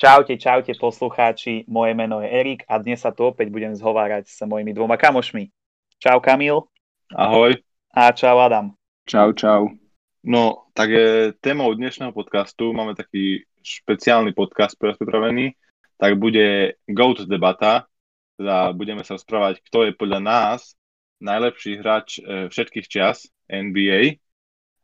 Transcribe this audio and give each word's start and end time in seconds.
Čaute, 0.00 0.40
čaute 0.40 0.72
poslucháči, 0.80 1.68
moje 1.68 1.92
meno 1.92 2.24
je 2.24 2.32
Erik 2.32 2.64
a 2.64 2.80
dnes 2.80 3.04
sa 3.04 3.12
tu 3.12 3.28
opäť 3.28 3.52
budem 3.52 3.76
zhovárať 3.76 4.32
s 4.32 4.40
mojimi 4.48 4.72
dvoma 4.72 4.96
kamošmi. 4.96 5.52
Čau 6.00 6.24
Kamil. 6.24 6.56
Ahoj. 7.12 7.60
A 7.92 8.08
čau 8.16 8.40
Adam. 8.40 8.72
Čau, 9.04 9.36
čau. 9.36 9.68
No, 10.24 10.72
tak 10.72 10.96
je 10.96 11.36
témou 11.44 11.68
dnešného 11.76 12.16
podcastu, 12.16 12.72
máme 12.72 12.96
taký 12.96 13.44
špeciálny 13.60 14.32
podcast 14.32 14.72
pre 14.80 14.96
pripravený, 14.96 15.52
tak 16.00 16.16
bude 16.16 16.80
GOAT 16.88 17.28
debata, 17.28 17.84
teda 18.40 18.72
budeme 18.72 19.04
sa 19.04 19.20
rozprávať, 19.20 19.60
kto 19.68 19.84
je 19.84 19.92
podľa 20.00 20.20
nás 20.24 20.80
najlepší 21.20 21.76
hráč 21.76 22.24
e, 22.24 22.48
všetkých 22.48 22.88
čias 22.88 23.28
NBA. 23.52 24.16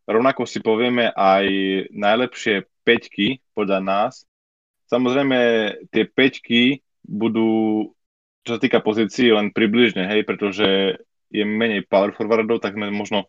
Rovnako 0.05 0.45
si 0.45 0.61
povieme 0.61 1.09
aj 1.09 1.48
najlepšie 1.89 2.69
peťky 2.85 3.41
podľa 3.57 3.80
nás 3.80 4.28
Samozrejme, 4.86 5.38
tie 5.90 6.06
peťky 6.06 6.80
budú, 7.02 7.90
čo 8.46 8.50
sa 8.56 8.60
týka 8.62 8.78
pozícií, 8.78 9.34
len 9.34 9.50
približne, 9.50 10.06
hej, 10.06 10.22
pretože 10.22 10.98
je 11.30 11.42
menej 11.42 11.86
power 11.90 12.14
forwardov, 12.14 12.62
tak 12.62 12.78
sme 12.78 12.95
možno, 12.95 13.26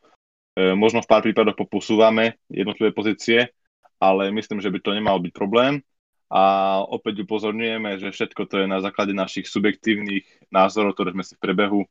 e, 0.53 0.77
možno 0.77 1.01
v 1.01 1.09
pár 1.09 1.21
prípadoch 1.25 1.57
poposúvame 1.57 2.37
jednotlivé 2.49 2.93
pozície, 2.93 3.49
ale 3.97 4.29
myslím, 4.29 4.61
že 4.61 4.69
by 4.69 4.79
to 4.81 4.93
nemal 4.93 5.17
byť 5.17 5.33
problém. 5.33 5.81
A 6.27 6.83
opäť 6.83 7.23
upozorňujeme, 7.23 8.03
že 8.03 8.11
všetko 8.11 8.41
to 8.51 8.55
je 8.61 8.67
na 8.67 8.83
základe 8.83 9.15
našich 9.15 9.47
subjektívnych 9.47 10.51
názorov, 10.51 10.93
ktoré 10.93 11.15
sme 11.15 11.23
si 11.23 11.39
v 11.39 11.43
prebehu 11.43 11.81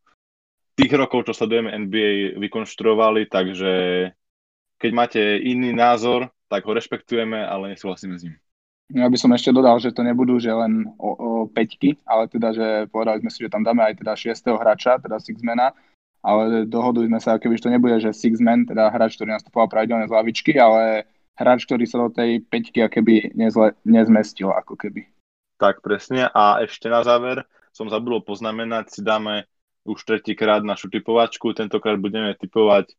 tých 0.76 0.92
rokov, 0.92 1.24
čo 1.24 1.32
sledujeme 1.32 1.72
NBA, 1.72 2.36
vykonštruovali, 2.36 3.32
takže 3.32 3.72
keď 4.76 4.90
máte 4.92 5.20
iný 5.40 5.72
názor, 5.72 6.28
tak 6.52 6.68
ho 6.68 6.76
rešpektujeme, 6.76 7.40
ale 7.40 7.72
nesúhlasíme 7.72 8.14
s 8.20 8.28
ním. 8.28 8.36
Ja 8.95 9.10
by 9.10 9.18
som 9.18 9.34
ešte 9.34 9.50
dodal, 9.50 9.82
že 9.82 9.90
to 9.90 10.06
nebudú 10.06 10.38
že 10.38 10.54
len 10.54 10.87
o, 10.95 11.10
o 11.10 11.30
peťky, 11.51 11.98
ale 12.06 12.30
teda, 12.30 12.54
že 12.54 12.66
povedali 12.87 13.18
sme 13.26 13.30
si, 13.34 13.42
že 13.42 13.51
tam 13.51 13.66
dáme 13.66 13.82
aj 13.82 13.98
teda 13.98 14.15
šiestého 14.15 14.54
hráča, 14.54 15.02
teda 15.02 15.18
Sixmana, 15.18 15.74
ale 16.23 16.70
dohodli 16.70 17.10
sme 17.10 17.18
sa, 17.18 17.34
keby 17.34 17.59
to 17.59 17.66
nebude, 17.66 17.98
že 17.98 18.14
Sixman, 18.14 18.62
teda 18.62 18.95
hráč, 18.95 19.18
ktorý 19.18 19.34
nastupoval 19.34 19.66
pravidelne 19.66 20.07
z 20.07 20.14
lavičky, 20.14 20.54
ale 20.54 21.10
hráč, 21.34 21.66
ktorý 21.66 21.82
sa 21.82 21.98
do 22.07 22.14
tej 22.14 22.46
peťky 22.46 22.87
keby 22.87 23.34
nezle, 23.34 23.74
nezmestil, 23.82 24.54
ako 24.54 24.79
keby. 24.79 25.02
Tak 25.59 25.82
presne 25.82 26.30
a 26.30 26.62
ešte 26.62 26.87
na 26.87 27.02
záver 27.02 27.42
som 27.74 27.90
zabudol 27.90 28.23
poznamenať, 28.23 28.95
si 28.95 29.01
dáme 29.02 29.51
už 29.82 29.98
tretíkrát 30.07 30.62
našu 30.62 30.90
typovačku, 30.95 31.59
tentokrát 31.59 31.98
budeme 31.98 32.38
typovať 32.38 32.95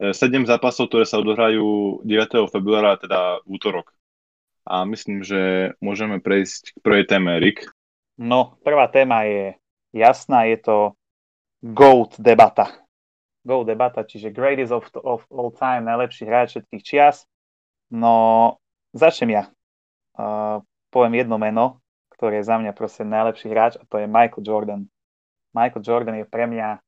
7 0.00 0.12
eh, 0.12 0.48
zápasov, 0.48 0.88
ktoré 0.88 1.04
sa 1.04 1.20
odohrajú 1.20 2.00
9. 2.04 2.52
februára, 2.52 2.96
teda 2.96 3.44
útorok 3.44 3.92
a 4.66 4.82
myslím, 4.84 5.22
že 5.22 5.72
môžeme 5.78 6.18
prejsť 6.18 6.74
k 6.74 6.78
prvej 6.82 7.04
téme, 7.06 7.38
Rick. 7.38 7.70
No, 8.18 8.58
prvá 8.66 8.90
téma 8.90 9.22
je 9.22 9.54
jasná, 9.94 10.44
je 10.50 10.58
to 10.58 10.76
GOAT 11.62 12.18
debata. 12.18 12.74
GOAT 13.46 13.66
debata, 13.70 14.02
čiže 14.02 14.34
greatest 14.34 14.74
of, 14.74 14.90
of 15.06 15.22
all 15.30 15.54
time, 15.54 15.86
najlepší 15.86 16.26
hráč 16.26 16.58
všetkých 16.58 16.82
čias. 16.82 17.16
No, 17.94 18.58
začnem 18.90 19.38
ja. 19.38 19.44
Uh, 20.18 20.58
poviem 20.90 21.22
jedno 21.22 21.38
meno, 21.38 21.78
ktoré 22.10 22.42
je 22.42 22.48
za 22.50 22.58
mňa 22.58 22.74
proste 22.74 23.06
najlepší 23.06 23.46
hráč 23.52 23.72
a 23.78 23.86
to 23.86 24.02
je 24.02 24.10
Michael 24.10 24.42
Jordan. 24.42 24.82
Michael 25.54 25.84
Jordan 25.86 26.16
je 26.18 26.26
pre 26.26 26.50
mňa 26.50 26.82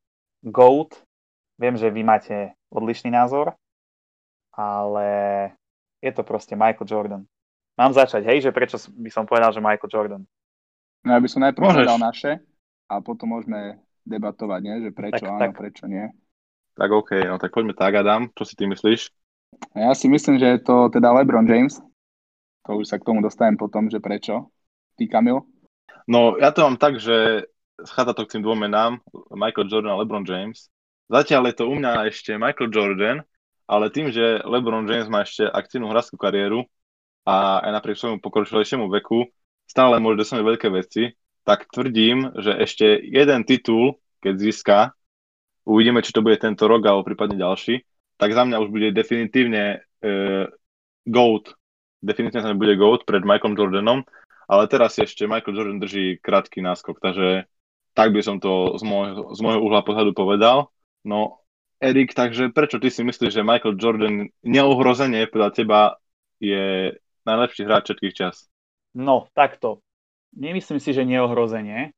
GOAT. 0.51 0.99
Viem, 1.55 1.75
že 1.79 1.93
vy 1.93 2.01
máte 2.03 2.35
odlišný 2.73 3.11
názor, 3.13 3.55
ale 4.51 5.07
je 5.99 6.11
to 6.11 6.23
proste 6.23 6.55
Michael 6.55 6.87
Jordan. 6.87 7.23
Mám 7.79 7.95
začať, 7.95 8.27
hej, 8.27 8.43
že 8.43 8.51
prečo 8.51 8.75
by 8.91 9.07
som 9.07 9.23
povedal, 9.23 9.55
že 9.55 9.63
Michael 9.63 9.87
Jordan? 9.87 10.23
No 11.07 11.15
ja 11.15 11.19
by 11.23 11.27
som 11.31 11.39
najprv 11.47 11.63
povedal 11.63 11.95
naše 11.95 12.43
a 12.91 12.99
potom 12.99 13.39
môžeme 13.39 13.79
debatovať, 14.03 14.59
nie? 14.59 14.75
že 14.83 14.89
prečo 14.91 15.23
tak, 15.23 15.31
áno, 15.31 15.39
tak. 15.39 15.51
prečo 15.55 15.87
nie. 15.87 16.11
Tak 16.75 16.91
OK, 16.91 17.11
no 17.23 17.39
tak 17.39 17.55
poďme 17.55 17.71
tak, 17.71 17.95
Adam, 17.95 18.27
čo 18.35 18.43
si 18.43 18.59
ty 18.59 18.67
myslíš? 18.67 19.15
Ja 19.79 19.95
si 19.95 20.11
myslím, 20.11 20.35
že 20.35 20.59
je 20.59 20.59
to 20.59 20.91
teda 20.91 21.07
LeBron 21.15 21.47
James. 21.47 21.79
To 22.67 22.83
už 22.83 22.91
sa 22.91 22.99
k 22.99 23.07
tomu 23.07 23.23
dostanem 23.23 23.55
potom, 23.55 23.87
že 23.87 24.03
prečo. 24.03 24.51
Ty, 24.99 25.07
Kamil? 25.07 25.39
No, 26.03 26.35
ja 26.35 26.51
to 26.51 26.67
mám 26.67 26.75
tak, 26.75 26.99
že 26.99 27.47
schádza 27.79 28.11
to 28.11 28.27
k 28.27 28.35
tým 28.35 28.43
dvom 28.43 28.59
menám, 28.59 28.99
Michael 29.31 29.71
Jordan 29.71 29.95
a 29.95 29.99
LeBron 30.03 30.27
James. 30.27 30.67
Zatiaľ 31.07 31.47
je 31.47 31.55
to 31.63 31.71
u 31.71 31.79
mňa 31.79 32.11
ešte 32.11 32.35
Michael 32.35 32.75
Jordan, 32.75 33.17
ale 33.71 33.87
tým, 33.87 34.11
že 34.11 34.43
LeBron 34.43 34.83
James 34.83 35.07
má 35.07 35.23
ešte 35.23 35.47
aktívnu 35.47 35.87
hráčskú 35.87 36.19
kariéru, 36.19 36.67
a 37.29 37.61
aj 37.61 37.71
napriek 37.77 37.97
svojmu 38.01 38.17
pokročilejšiemu 38.25 38.89
veku 38.89 39.29
stále 39.69 40.01
môže 40.01 40.25
dosiahnuť 40.25 40.45
veľké 40.49 40.67
veci, 40.73 41.13
tak 41.45 41.69
tvrdím, 41.69 42.33
že 42.41 42.57
ešte 42.57 42.97
jeden 42.97 43.45
titul, 43.45 44.01
keď 44.17 44.33
získa, 44.41 44.77
uvidíme, 45.69 46.01
či 46.01 46.09
to 46.09 46.25
bude 46.25 46.41
tento 46.41 46.65
rok 46.65 46.81
alebo 46.89 47.05
prípadne 47.05 47.37
ďalší, 47.37 47.85
tak 48.17 48.33
za 48.33 48.43
mňa 48.49 48.57
už 48.65 48.69
bude 48.73 48.89
definitívne 48.89 49.85
uh, 50.01 50.49
GOAT. 51.05 51.53
Definitívne 52.01 52.57
bude 52.57 52.73
GOAT 52.73 53.05
pred 53.05 53.21
Michaelom 53.21 53.53
Jordanom, 53.53 53.99
ale 54.49 54.65
teraz 54.65 54.97
ešte 54.97 55.29
Michael 55.29 55.53
Jordan 55.53 55.77
drží 55.77 56.17
krátky 56.25 56.65
náskok, 56.65 56.97
takže 56.97 57.45
tak 57.93 58.09
by 58.09 58.21
som 58.25 58.41
to 58.41 58.81
z 58.81 58.83
môjho, 58.83 59.37
z 59.37 59.39
môjho 59.45 59.61
uhla 59.61 59.85
pohľadu 59.85 60.17
povedal. 60.17 60.73
No, 61.05 61.45
Erik, 61.79 62.11
takže 62.17 62.51
prečo 62.51 62.81
ty 62.81 62.89
si 62.89 63.05
myslíš, 63.05 63.39
že 63.39 63.45
Michael 63.45 63.77
Jordan 63.77 64.15
neohrozenie 64.43 65.29
podľa 65.29 65.49
teba 65.53 65.81
je 66.41 66.95
najlepší 67.29 67.69
hráč 67.69 67.93
všetkých 67.93 68.17
čas. 68.17 68.49
No, 68.97 69.29
takto. 69.37 69.85
Nemyslím 70.33 70.81
si, 70.81 70.93
že 70.93 71.05
neohrozenie. 71.05 71.93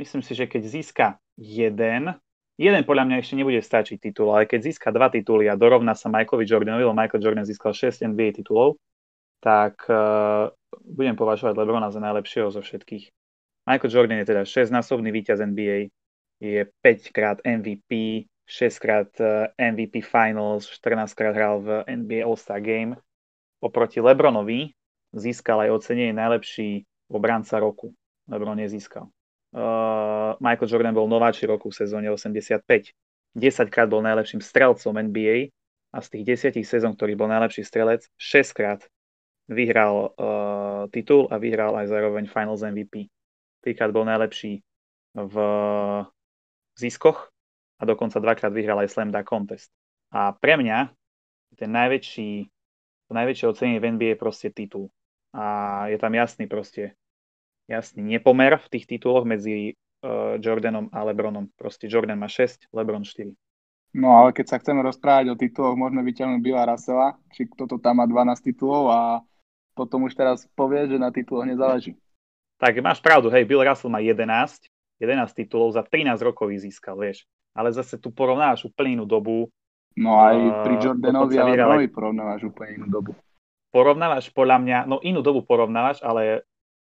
Myslím 0.00 0.24
si, 0.24 0.32
že 0.32 0.48
keď 0.48 0.62
získa 0.64 1.06
jeden, 1.36 2.16
jeden 2.56 2.82
podľa 2.88 3.04
mňa 3.08 3.16
ešte 3.20 3.36
nebude 3.36 3.60
stačiť 3.60 4.00
titul, 4.00 4.32
ale 4.32 4.48
keď 4.48 4.72
získa 4.72 4.88
dva 4.92 5.12
tituly 5.12 5.48
a 5.48 5.56
dorovná 5.56 5.92
sa 5.92 6.08
Michaelovi 6.08 6.48
Jordanovi, 6.48 6.84
lebo 6.84 6.96
Michael 6.96 7.20
Jordan 7.20 7.44
získal 7.44 7.76
6 7.76 8.04
NBA 8.08 8.40
titulov, 8.40 8.80
tak 9.40 9.84
uh, 9.88 10.52
budem 10.84 11.16
považovať 11.16 11.56
Lebrona 11.56 11.92
za 11.92 12.00
najlepšieho 12.00 12.52
zo 12.52 12.60
všetkých. 12.60 13.08
Michael 13.68 13.92
Jordan 13.92 14.20
je 14.24 14.28
teda 14.28 14.42
6-násobný 14.44 15.08
víťaz 15.12 15.40
NBA, 15.40 15.92
je 16.40 16.64
5 16.64 17.16
krát 17.16 17.36
MVP, 17.44 18.24
6 18.48 18.84
krát 18.84 19.08
uh, 19.20 19.52
MVP 19.56 20.00
Finals, 20.04 20.68
14 20.68 21.12
krát 21.12 21.36
hral 21.36 21.60
v 21.60 21.68
NBA 21.88 22.24
All-Star 22.24 22.60
Game 22.60 22.96
oproti 23.60 24.00
Lebronovi 24.00 24.72
získal 25.12 25.68
aj 25.68 25.80
ocenenie 25.80 26.16
najlepší 26.16 26.84
obranca 27.12 27.60
roku. 27.60 27.92
Lebron 28.30 28.56
nezískal. 28.56 29.10
Uh, 29.50 30.38
Michael 30.38 30.70
Jordan 30.70 30.94
bol 30.94 31.10
nováči 31.10 31.42
roku 31.44 31.74
v 31.74 31.78
sezóne 31.82 32.06
85. 32.08 32.62
10 33.34 33.70
krát 33.70 33.86
bol 33.90 34.02
najlepším 34.02 34.42
strelcom 34.42 34.94
NBA 34.94 35.50
a 35.90 35.98
z 35.98 36.06
tých 36.14 36.54
10 36.54 36.62
sezón, 36.62 36.94
ktorý 36.94 37.18
bol 37.18 37.26
najlepší 37.26 37.66
strelec, 37.66 38.06
6 38.14 38.54
krát 38.54 38.80
vyhral 39.50 40.14
uh, 40.14 40.86
titul 40.94 41.26
a 41.26 41.42
vyhral 41.42 41.74
aj 41.74 41.90
zároveň 41.90 42.30
Finals 42.30 42.62
MVP. 42.62 43.10
Trikrát 43.66 43.90
bol 43.90 44.06
najlepší 44.06 44.62
v 45.18 45.36
ziskoch 46.78 47.34
a 47.76 47.82
dokonca 47.82 48.22
dvakrát 48.22 48.54
vyhral 48.54 48.78
aj 48.78 48.94
Slam 48.94 49.10
Dunk 49.10 49.26
Contest. 49.26 49.74
A 50.14 50.30
pre 50.30 50.54
mňa 50.54 50.94
ten 51.58 51.70
najväčší 51.74 52.46
to 53.10 53.18
najväčšie 53.18 53.50
ocenenie 53.50 53.82
v 53.82 53.98
NBA 53.98 54.08
je 54.14 54.22
proste 54.22 54.48
titul. 54.54 54.86
A 55.34 55.86
je 55.90 55.98
tam 55.98 56.14
jasný 56.14 56.46
proste, 56.46 56.94
jasný 57.66 58.06
nepomer 58.06 58.54
v 58.62 58.70
tých 58.70 58.86
tituloch 58.86 59.26
medzi 59.26 59.74
uh, 60.06 60.38
Jordanom 60.38 60.86
a 60.94 61.02
Lebronom. 61.02 61.50
Proste 61.58 61.90
Jordan 61.90 62.22
má 62.22 62.30
6, 62.30 62.70
Lebron 62.70 63.02
4. 63.02 63.34
No 63.98 64.14
ale 64.14 64.30
keď 64.30 64.46
sa 64.54 64.56
chceme 64.62 64.86
rozprávať 64.86 65.34
o 65.34 65.38
tituloch, 65.38 65.74
môžeme 65.74 66.06
vyťahnuť 66.06 66.38
Billa 66.38 66.62
Russella, 66.70 67.18
či 67.34 67.50
kto 67.50 67.66
to 67.66 67.76
tam 67.82 67.98
má 67.98 68.06
12 68.06 68.46
titulov 68.46 68.86
a 68.94 69.00
potom 69.74 70.06
už 70.06 70.14
teraz 70.14 70.46
povie, 70.54 70.86
že 70.86 70.94
na 70.94 71.10
tituloch 71.10 71.42
nezáleží. 71.42 71.98
Tak 72.62 72.78
máš 72.78 73.02
pravdu, 73.02 73.26
hej, 73.34 73.42
Bill 73.42 73.66
Russell 73.66 73.90
má 73.90 73.98
11, 73.98 74.70
11 75.02 75.34
titulov 75.34 75.74
za 75.74 75.82
13 75.82 76.14
rokov 76.22 76.54
získal, 76.54 76.94
vieš. 76.94 77.26
Ale 77.50 77.74
zase 77.74 77.98
tu 77.98 78.14
porovnáš 78.14 78.70
úplne 78.70 79.02
inú 79.02 79.10
dobu, 79.10 79.50
No 80.00 80.16
aj 80.24 80.64
pri 80.64 80.74
Jordanovi 80.80 81.36
a 81.36 81.44
Lebronovi 81.44 81.88
porovnávaš 81.92 82.48
úplne 82.48 82.80
inú 82.80 82.86
dobu. 82.88 83.12
Porovnávaš 83.68 84.32
podľa 84.32 84.56
mňa, 84.64 84.78
no 84.88 84.96
inú 85.04 85.20
dobu 85.20 85.44
porovnávaš, 85.44 86.00
ale 86.00 86.48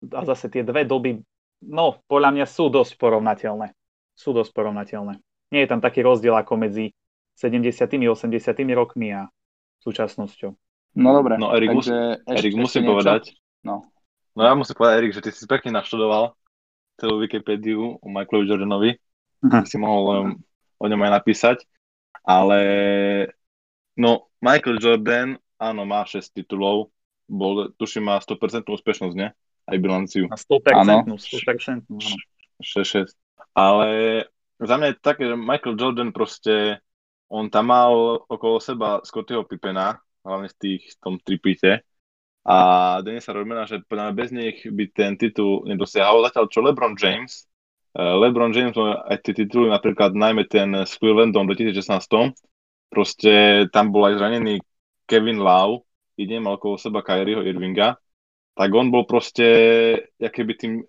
a 0.06 0.22
zase 0.24 0.54
tie 0.54 0.62
dve 0.62 0.86
doby, 0.86 1.18
no 1.66 1.98
podľa 2.06 2.30
mňa 2.38 2.46
sú 2.46 2.70
dosť 2.70 3.02
porovnateľné. 3.02 3.74
Sú 4.14 4.38
dosť 4.38 4.54
porovnateľné. 4.54 5.18
Nie 5.50 5.66
je 5.66 5.70
tam 5.74 5.82
taký 5.82 6.06
rozdiel 6.06 6.38
ako 6.38 6.62
medzi 6.62 6.94
70 7.42 7.74
80 7.74 8.78
rokmi 8.78 9.18
a 9.18 9.26
súčasnosťou. 9.82 10.52
No 11.02 11.10
dobre. 11.18 11.42
No 11.42 11.58
Erik, 11.58 11.74
takže 11.74 11.98
mus, 12.22 12.38
Erik 12.38 12.54
musím 12.54 12.84
povedať. 12.86 13.34
No. 13.66 13.90
no 14.38 14.42
ja 14.46 14.54
musím 14.54 14.78
povedať, 14.78 14.96
Erik, 15.02 15.14
že 15.18 15.24
ty 15.26 15.30
si 15.34 15.50
pekne 15.50 15.74
naštudoval 15.74 16.38
celú 17.02 17.18
Wikipédiu 17.18 17.98
o 17.98 18.08
Michaelovi 18.08 18.46
Jordanovi. 18.46 18.92
Uh-huh. 19.42 19.66
Si 19.66 19.82
mohol 19.82 20.04
um, 20.06 20.30
o 20.78 20.86
ňom 20.86 21.02
aj 21.02 21.12
napísať. 21.18 21.58
Ale 22.22 22.62
no, 23.98 24.30
Michael 24.42 24.78
Jordan, 24.78 25.38
áno, 25.58 25.82
má 25.86 26.06
6 26.06 26.34
titulov, 26.34 26.94
bol, 27.26 27.72
tuším, 27.76 28.12
má 28.12 28.18
100% 28.20 28.68
úspešnosť, 28.68 29.16
ne? 29.18 29.32
aj 29.72 29.78
bilanciu. 29.78 30.26
Na 30.28 30.40
100%, 30.40 31.08
100%, 31.08 31.88
áno. 31.88 32.18
6-6. 32.62 33.16
Ale 33.56 33.90
za 34.62 34.76
mňa 34.78 34.88
je 34.94 34.96
také, 35.02 35.24
že 35.26 35.36
Michael 35.36 35.80
Jordan 35.80 36.12
proste, 36.14 36.80
on 37.32 37.50
tam 37.50 37.74
mal 37.74 38.22
okolo 38.28 38.62
seba 38.62 39.02
Scottyho 39.02 39.48
Pippena, 39.48 39.98
hlavne 40.22 40.50
z 40.52 40.56
tých, 40.58 40.84
v 40.94 40.98
tom 41.02 41.16
tripite. 41.18 41.82
A 42.42 42.98
Denisa 43.06 43.34
Rodmana, 43.38 43.70
že 43.70 43.86
bez 43.86 44.30
nich 44.34 44.66
by 44.66 44.90
ten 44.90 45.14
titul 45.14 45.62
nedosiahol. 45.66 46.26
Zatiaľ 46.26 46.46
čo 46.50 46.60
LeBron 46.66 46.98
James, 46.98 47.46
LeBron 47.96 48.56
James 48.56 48.76
aj 48.80 49.20
tie 49.24 49.34
tituly, 49.36 49.68
napríklad 49.68 50.16
najmä 50.16 50.48
ten 50.48 50.72
s 50.88 50.96
Clevelandom 50.96 51.48
v 51.52 51.68
2016, 51.68 52.40
proste 52.88 53.32
tam 53.76 53.92
bol 53.92 54.08
aj 54.08 54.20
zranený 54.20 54.64
Kevin 55.08 55.44
Lau, 55.44 55.84
i 56.16 56.24
nemal 56.24 56.56
okolo 56.56 56.80
seba 56.80 57.04
Kyrieho 57.04 57.44
Irvinga, 57.44 58.00
tak 58.56 58.70
on 58.72 58.92
bol 58.92 59.04
proste, 59.04 59.48
by 60.20 60.54
tým 60.56 60.84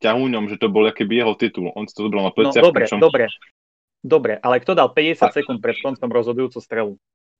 ťahúňom, 0.00 0.50
že 0.52 0.60
to 0.60 0.68
bol 0.68 0.84
keby 0.90 1.22
jeho 1.24 1.32
titul. 1.38 1.70
On 1.72 1.88
si 1.88 1.94
to 1.96 2.08
zobral 2.08 2.28
na 2.28 2.32
pleciach. 2.34 2.60
No 2.60 2.68
dobre, 2.68 2.84
pričom... 2.84 2.98
dobre. 3.00 3.24
Dobre, 4.04 4.36
ale 4.36 4.60
kto 4.60 4.76
dal 4.76 4.92
50 4.92 5.32
sekúnd 5.32 5.58
pred 5.64 5.80
koncom 5.80 6.12
rozhodujúcu 6.12 6.60
strelu? 6.60 6.92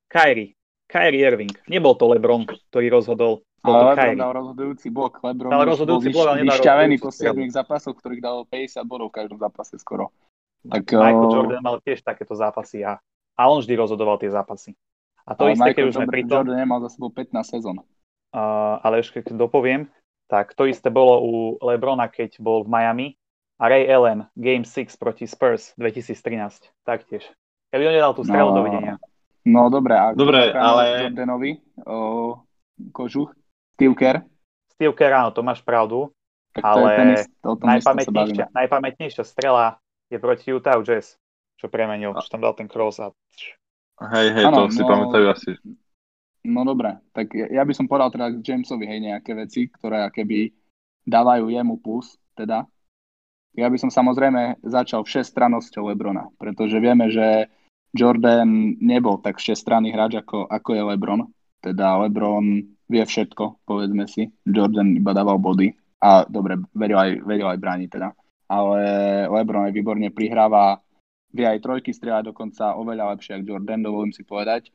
Kyrie. 0.09 0.57
Kyrie 0.89 1.21
Irving. 1.21 1.53
Nebol 1.69 1.93
to 2.01 2.09
LeBron, 2.09 2.49
ktorý 2.73 2.89
rozhodol. 2.89 3.45
Bol 3.65 3.81
ale 3.81 3.97
LeBron 3.97 4.21
dal 4.21 4.33
rozhodujúci 4.37 4.87
blok. 4.93 5.25
LeBron 5.25 5.49
dal 5.49 5.65
rozhodujúci 5.65 6.13
blok, 6.13 6.27
ale 6.29 6.45
vyšťavený 6.45 6.97
po 7.01 7.09
7 7.09 7.33
zápasoch, 7.49 7.97
ktorých 7.97 8.21
dal 8.21 8.45
50 8.45 8.85
bodov 8.85 9.09
v 9.09 9.25
každom 9.25 9.41
zápase 9.41 9.81
skoro. 9.81 10.13
Tak, 10.69 10.85
Michael 10.93 11.29
uh... 11.29 11.33
Jordan 11.33 11.63
mal 11.65 11.77
tiež 11.81 12.05
takéto 12.05 12.37
zápasy 12.37 12.85
a, 12.85 13.01
a 13.37 13.43
on 13.49 13.65
vždy 13.65 13.73
rozhodoval 13.81 14.21
tie 14.21 14.29
zápasy. 14.29 14.77
A 15.25 15.33
to 15.33 15.49
ale 15.49 15.57
isté, 15.57 15.81
keď 15.81 15.85
už 15.89 15.95
sme 15.97 16.09
pri 16.13 16.23
tom... 16.29 16.45
Jordan 16.45 16.61
nemal 16.61 16.85
za 16.85 16.93
sebou 16.93 17.09
15 17.09 17.41
sezón. 17.41 17.81
Uh, 17.81 18.77
ale 18.85 19.01
ešte 19.01 19.25
keď 19.25 19.49
dopoviem, 19.49 19.89
tak 20.29 20.53
to 20.53 20.69
isté 20.69 20.93
bolo 20.93 21.25
u 21.25 21.33
Lebrona, 21.65 22.13
keď 22.13 22.37
bol 22.45 22.65
v 22.65 22.69
Miami 22.69 23.07
a 23.57 23.65
Ray 23.73 23.89
Allen 23.89 24.29
Game 24.37 24.69
6 24.69 24.93
proti 25.01 25.25
Spurs 25.25 25.73
2013 25.81 26.69
taktiež. 26.85 27.25
Keby 27.73 27.89
on 27.89 27.95
nedal 27.97 28.13
tú 28.13 28.29
strelu, 28.29 28.53
no, 28.53 28.57
dovidenia. 28.61 28.95
No 29.45 29.73
dobre, 29.73 29.95
a 29.97 30.13
dobre, 30.13 30.53
ale... 30.53 31.09
Jordanovi, 31.09 31.53
o, 31.85 32.41
kožuch, 32.93 33.33
Steve 33.75 33.95
Kerr? 33.99 34.23
Steve 34.75 34.95
Kerr, 34.95 35.13
áno, 35.19 35.31
to 35.35 35.43
máš 35.43 35.63
pravdu, 35.67 36.15
tak 36.55 36.63
ale 36.63 36.89
tenis, 36.95 37.23
najpamätnejšia, 37.43 38.55
najpamätnejšia 38.55 39.25
strela 39.27 39.83
je 40.07 40.19
proti 40.23 40.55
Utah 40.55 40.79
Jazz, 40.79 41.19
čo 41.59 41.67
premenil, 41.67 42.15
a... 42.15 42.23
čo 42.23 42.31
tam 42.31 42.43
dal 42.43 42.55
ten 42.55 42.71
cross 42.71 43.03
a... 43.03 43.11
Hej, 44.15 44.35
hej, 44.35 44.45
ano, 44.47 44.67
to 44.67 44.75
si 44.75 44.83
no, 44.83 44.91
pamätajú 44.91 45.27
asi. 45.31 45.51
No 46.47 46.67
dobre, 46.67 46.99
tak 47.15 47.35
ja 47.35 47.63
by 47.63 47.73
som 47.75 47.87
povedal 47.87 48.11
teda 48.15 48.27
Jamesovi 48.43 48.85
hej 48.87 49.01
nejaké 49.01 49.35
veci, 49.35 49.71
ktoré 49.71 50.07
keby 50.11 50.51
dávajú 51.07 51.51
jemu 51.51 51.79
plus, 51.79 52.19
teda. 52.35 52.67
Ja 53.55 53.71
by 53.71 53.79
som 53.79 53.91
samozrejme 53.91 54.67
začal 54.67 55.07
všestrannosťou 55.07 55.95
Lebrona, 55.95 56.27
pretože 56.43 56.75
vieme, 56.83 57.07
že 57.07 57.47
Jordan 57.95 58.75
nebol 58.83 59.23
tak 59.23 59.39
všestranný 59.39 59.95
hráč 59.95 60.19
ako, 60.19 60.51
ako 60.51 60.71
je 60.75 60.83
Lebron. 60.83 61.31
Teda 61.63 62.03
Lebron 62.03 62.74
vie 62.89 63.05
všetko, 63.05 63.65
povedzme 63.65 64.05
si. 64.09 64.29
Jordan 64.45 64.97
iba 64.97 65.13
dával 65.17 65.41
body 65.41 65.73
a 66.05 66.25
dobre, 66.29 66.61
veril 66.77 66.99
aj, 67.01 67.11
veril 67.25 67.49
aj 67.49 67.59
brániť 67.61 67.89
teda. 67.89 68.09
Ale 68.51 68.81
Lebron 69.29 69.67
aj 69.67 69.73
výborne 69.73 70.13
prihráva, 70.13 70.79
vie 71.33 71.49
aj 71.49 71.65
trojky 71.65 71.97
strieľať 71.97 72.31
dokonca 72.31 72.77
oveľa 72.77 73.17
lepšie 73.17 73.41
ako 73.41 73.49
Jordan, 73.49 73.81
dovolím 73.83 74.13
si 74.13 74.23
povedať 74.23 74.69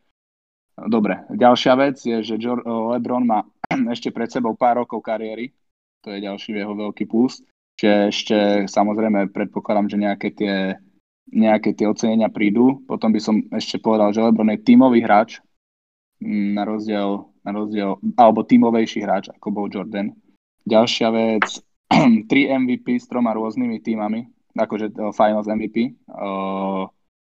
Dobre, 0.88 1.28
ďalšia 1.28 1.74
vec 1.76 2.00
je, 2.00 2.24
že 2.24 2.40
LeBron 2.40 3.28
má 3.28 3.44
ešte 3.96 4.16
pred 4.16 4.32
sebou 4.32 4.56
pár 4.56 4.80
rokov 4.80 5.04
kariéry, 5.04 5.52
to 6.00 6.16
je 6.16 6.24
ďalší 6.24 6.56
jeho 6.56 6.72
veľký 6.72 7.04
plus, 7.10 7.44
že 7.76 8.08
ešte 8.08 8.38
samozrejme 8.72 9.36
predpokladám, 9.36 9.92
že 9.92 9.98
nejaké 10.00 10.30
tie, 10.32 10.80
nejaké 11.32 11.76
tie 11.76 11.88
ocenenia 11.88 12.32
prídu. 12.32 12.84
Potom 12.88 13.12
by 13.12 13.20
som 13.20 13.44
ešte 13.52 13.80
povedal, 13.84 14.16
že 14.16 14.24
LeBron 14.24 14.56
je 14.56 14.64
tímový 14.64 15.04
hráč, 15.04 15.44
mm, 16.24 16.56
na 16.56 16.64
rozdiel, 16.64 17.28
na 17.50 17.58
rozdiel 17.58 17.98
alebo 18.14 18.46
tímovejší 18.46 19.02
hráč, 19.02 19.34
ako 19.34 19.48
bol 19.50 19.66
Jordan. 19.66 20.14
Ďalšia 20.70 21.10
vec, 21.10 21.46
3 22.30 22.30
MVP 22.62 23.02
s 23.02 23.10
troma 23.10 23.34
rôznymi 23.34 23.82
týmami, 23.82 24.30
akože 24.54 24.94
Finals 25.18 25.50
MVP. 25.50 25.98
Uh, 26.06 26.86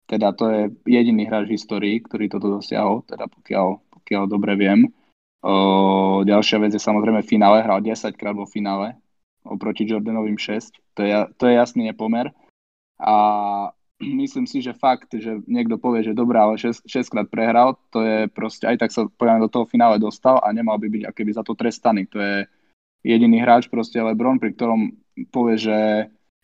teda 0.07 0.31
to 0.37 0.45
je 0.49 0.61
jediný 0.85 1.25
hráč 1.25 1.49
v 1.49 1.55
histórii, 1.57 1.95
ktorý 1.99 2.29
toto 2.29 2.61
dosiahol, 2.61 3.01
teda 3.09 3.25
pokiaľ, 3.25 3.67
pokiaľ 3.89 4.23
dobre 4.29 4.53
viem. 4.53 4.85
O, 5.41 6.21
ďalšia 6.25 6.61
vec 6.61 6.77
je 6.77 6.81
samozrejme 6.81 7.25
v 7.25 7.31
finále, 7.37 7.65
hral 7.65 7.81
10 7.81 8.13
krát 8.13 8.37
vo 8.37 8.45
finále 8.45 8.97
oproti 9.45 9.85
Jordanovým 9.85 10.37
6. 10.37 10.97
To 10.97 11.01
je, 11.05 11.13
to 11.37 11.43
je 11.49 11.53
jasný 11.53 11.89
nepomer. 11.89 12.33
A 12.97 13.15
myslím 13.99 14.45
si, 14.47 14.59
že 14.59 14.75
fakt, 14.75 15.15
že 15.15 15.39
niekto 15.47 15.79
povie, 15.79 16.03
že 16.03 16.17
dobré, 16.17 16.39
ale 16.39 16.59
6, 16.59 16.83
6 16.83 17.13
krát 17.13 17.27
prehral, 17.31 17.79
to 17.91 18.03
je 18.03 18.17
proste, 18.27 18.67
aj 18.67 18.77
tak 18.81 18.91
sa 18.91 19.07
poviem, 19.07 19.39
do 19.39 19.51
toho 19.51 19.63
finále 19.63 19.99
dostal 19.99 20.39
a 20.43 20.51
nemal 20.51 20.75
by 20.75 20.91
byť 20.91 21.03
akéby 21.07 21.31
za 21.31 21.43
to 21.43 21.55
trestaný. 21.55 22.07
To 22.11 22.19
je 22.19 22.35
jediný 23.05 23.39
hráč, 23.39 23.71
proste 23.71 24.01
LeBron, 24.01 24.41
pri 24.41 24.51
ktorom 24.57 24.91
povie, 25.31 25.55
že 25.55 25.77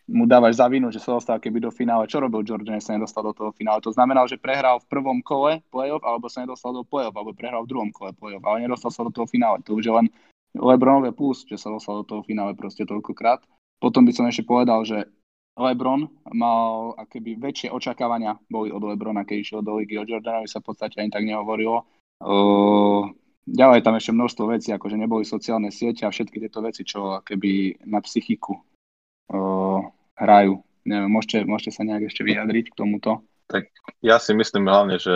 mu 0.08 0.26
dávaš 0.26 0.58
za 0.58 0.66
vinu, 0.66 0.90
že 0.90 0.98
sa 0.98 1.14
dostal 1.14 1.38
keby 1.38 1.62
do 1.62 1.70
finále. 1.70 2.10
Čo 2.10 2.24
robil 2.24 2.42
Jordan, 2.42 2.82
sa 2.82 2.96
nedostal 2.96 3.22
do 3.22 3.32
toho 3.32 3.50
finále? 3.54 3.78
To 3.84 3.94
znamenalo, 3.94 4.26
že 4.26 4.40
prehral 4.40 4.82
v 4.82 4.90
prvom 4.90 5.22
kole 5.22 5.62
playoff, 5.70 6.02
alebo 6.02 6.26
sa 6.26 6.42
nedostal 6.42 6.74
do 6.74 6.82
playoff, 6.82 7.14
alebo 7.14 7.32
prehral 7.32 7.62
v 7.64 7.70
druhom 7.70 7.90
kole 7.94 8.10
playoff, 8.12 8.42
ale 8.44 8.66
nedostal 8.66 8.90
sa 8.90 9.06
do 9.06 9.14
toho 9.14 9.30
finále. 9.30 9.62
To 9.64 9.78
už 9.78 9.84
je 9.86 9.94
len 9.94 10.06
Lebronové 10.52 11.16
plus, 11.16 11.48
že 11.48 11.56
sa 11.56 11.72
dostal 11.72 12.02
do 12.02 12.04
toho 12.04 12.22
finále 12.28 12.52
proste 12.52 12.84
toľkokrát. 12.84 13.40
Potom 13.80 14.04
by 14.04 14.12
som 14.12 14.28
ešte 14.28 14.44
povedal, 14.44 14.84
že 14.84 15.08
Lebron 15.52 16.08
mal 16.32 16.96
akéby 16.96 17.36
väčšie 17.36 17.68
očakávania 17.68 18.40
boli 18.48 18.72
od 18.72 18.80
Lebrona, 18.88 19.28
keď 19.28 19.36
išiel 19.36 19.60
do 19.60 19.76
ligy. 19.76 20.00
O 20.00 20.08
Jordanovi 20.08 20.48
sa 20.48 20.64
v 20.64 20.72
podstate 20.72 20.96
ani 20.96 21.12
tak 21.12 21.28
nehovorilo. 21.28 21.84
Uh, 22.24 23.12
ďalej 23.44 23.84
tam 23.84 24.00
ešte 24.00 24.16
množstvo 24.16 24.44
vecí, 24.48 24.72
ako 24.72 24.88
že 24.88 24.96
neboli 24.96 25.28
sociálne 25.28 25.68
siete 25.68 26.08
a 26.08 26.14
všetky 26.14 26.40
tieto 26.40 26.64
veci, 26.64 26.88
čo 26.88 27.20
keby 27.20 27.84
na 27.84 28.00
psychiku 28.00 28.56
uh, 28.56 29.80
hrajú. 30.16 30.64
Neviem, 30.88 31.10
môžete, 31.12 31.44
môžete 31.44 31.72
sa 31.76 31.82
nejak 31.84 32.08
ešte 32.08 32.24
vyjadriť 32.24 32.72
k 32.72 32.78
tomuto? 32.78 33.22
Tak 33.46 33.68
ja 34.00 34.16
si 34.16 34.32
myslím 34.32 34.66
hlavne, 34.66 34.96
že 34.96 35.14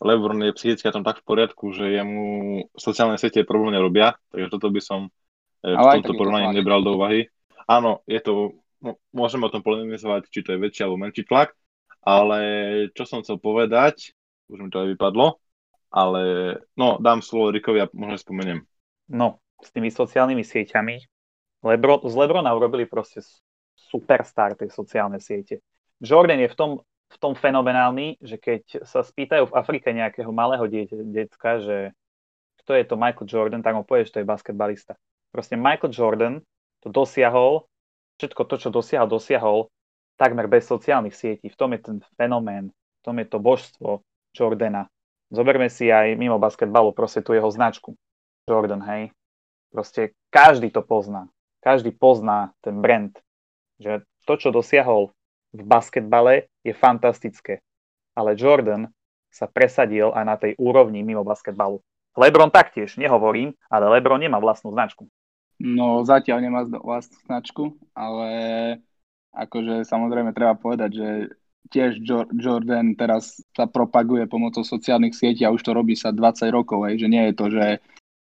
Lebron 0.00 0.40
je 0.44 0.56
psychicky 0.56 0.88
tom 0.92 1.04
tak 1.04 1.20
v 1.20 1.28
poriadku, 1.28 1.76
že 1.76 1.92
jemu 1.92 2.24
sociálne 2.76 3.20
siete 3.20 3.44
problém 3.44 3.76
nerobia, 3.76 4.16
takže 4.32 4.48
toto 4.52 4.68
by 4.72 4.80
som 4.80 5.12
eh, 5.64 5.76
v 5.76 6.00
tomto 6.00 6.16
porovnaní 6.16 6.56
nebral 6.56 6.80
do 6.80 6.96
úvahy. 6.96 7.28
Áno, 7.68 8.00
je 8.08 8.20
to, 8.24 8.60
môžeme 9.12 9.46
o 9.46 9.52
tom 9.52 9.60
polemizovať, 9.60 10.28
či 10.32 10.40
to 10.44 10.56
je 10.56 10.62
väčší 10.62 10.84
alebo 10.84 11.00
menší 11.00 11.24
tlak, 11.28 11.52
ale 12.00 12.40
čo 12.96 13.04
som 13.04 13.20
chcel 13.20 13.36
povedať, 13.36 14.16
už 14.48 14.58
mi 14.64 14.70
to 14.72 14.82
aj 14.82 14.88
vypadlo, 14.96 15.36
ale 15.92 16.22
no, 16.74 16.96
dám 16.98 17.20
slovo 17.20 17.52
Rikovi 17.52 17.84
a 17.84 17.90
možno 17.92 18.16
spomeniem. 18.16 18.58
No, 19.10 19.42
s 19.60 19.68
tými 19.70 19.92
sociálnymi 19.92 20.42
sieťami 20.42 20.96
Lebron, 21.60 22.00
z 22.08 22.14
Lebrona 22.16 22.56
urobili 22.56 22.88
proste 22.88 23.20
superstar 23.76 24.56
tej 24.56 24.72
sociálnej 24.72 25.20
siete. 25.20 25.60
Jordan 26.00 26.40
je 26.40 26.48
v 26.48 26.56
tom, 26.56 26.70
v 27.10 27.16
tom 27.20 27.36
fenomenálny, 27.36 28.16
že 28.22 28.40
keď 28.40 28.86
sa 28.88 29.04
spýtajú 29.04 29.52
v 29.52 29.56
Afrike 29.56 29.92
nejakého 29.92 30.32
malého 30.32 30.64
dieťa, 30.64 31.04
detka, 31.12 31.60
že 31.60 31.76
kto 32.64 32.72
je 32.76 32.84
to 32.88 32.96
Michael 32.96 33.28
Jordan, 33.28 33.60
tak 33.60 33.76
mu 33.76 33.84
povie, 33.84 34.08
že 34.08 34.16
to 34.16 34.20
je 34.24 34.30
basketbalista. 34.30 34.96
Proste 35.28 35.60
Michael 35.60 35.92
Jordan 35.92 36.34
to 36.80 36.88
dosiahol, 36.88 37.68
všetko 38.20 38.44
to, 38.44 38.54
čo 38.60 38.68
dosiahol, 38.68 39.08
dosiahol 39.08 39.58
takmer 40.20 40.44
bez 40.44 40.68
sociálnych 40.68 41.16
sietí. 41.16 41.48
V 41.48 41.56
tom 41.56 41.72
je 41.72 41.80
ten 41.80 41.98
fenomén, 42.20 42.68
v 42.70 43.00
tom 43.00 43.16
je 43.16 43.26
to 43.26 43.40
božstvo 43.40 44.04
Jordana. 44.36 44.92
Zoberme 45.32 45.72
si 45.72 45.88
aj 45.88 46.20
mimo 46.20 46.36
basketbalu 46.36 46.92
proste 46.92 47.24
tú 47.24 47.32
jeho 47.32 47.48
značku. 47.48 47.96
Jordan, 48.44 48.84
hej. 48.84 49.14
Proste 49.72 50.12
každý 50.28 50.68
to 50.68 50.84
pozná 50.84 51.30
každý 51.60 51.92
pozná 51.92 52.56
ten 52.64 52.80
brand, 52.80 53.12
že 53.76 54.02
to, 54.24 54.34
čo 54.40 54.48
dosiahol 54.50 55.12
v 55.52 55.62
basketbale, 55.62 56.48
je 56.64 56.72
fantastické. 56.72 57.60
Ale 58.16 58.34
Jordan 58.34 58.88
sa 59.30 59.46
presadil 59.46 60.10
aj 60.10 60.24
na 60.24 60.36
tej 60.40 60.58
úrovni 60.58 61.04
mimo 61.04 61.22
basketbalu. 61.22 61.78
Lebron 62.18 62.50
taktiež, 62.50 62.98
nehovorím, 62.98 63.54
ale 63.70 63.86
Lebron 63.86 64.18
nemá 64.18 64.42
vlastnú 64.42 64.74
značku. 64.74 65.06
No 65.60 66.00
zatiaľ 66.08 66.38
nemá 66.40 66.64
vlastnú 66.64 67.20
značku, 67.28 67.76
ale 67.92 68.30
akože 69.36 69.84
samozrejme 69.84 70.32
treba 70.32 70.56
povedať, 70.56 70.90
že 70.96 71.08
tiež 71.70 72.00
Jordan 72.34 72.96
teraz 72.96 73.44
sa 73.52 73.68
propaguje 73.68 74.24
pomocou 74.24 74.64
sociálnych 74.64 75.12
sietí 75.12 75.44
a 75.44 75.52
už 75.52 75.60
to 75.60 75.76
robí 75.76 75.92
sa 75.94 76.10
20 76.10 76.48
rokov, 76.50 76.88
hej, 76.88 77.04
že 77.04 77.08
nie 77.12 77.22
je 77.30 77.34
to, 77.36 77.46
že 77.52 77.66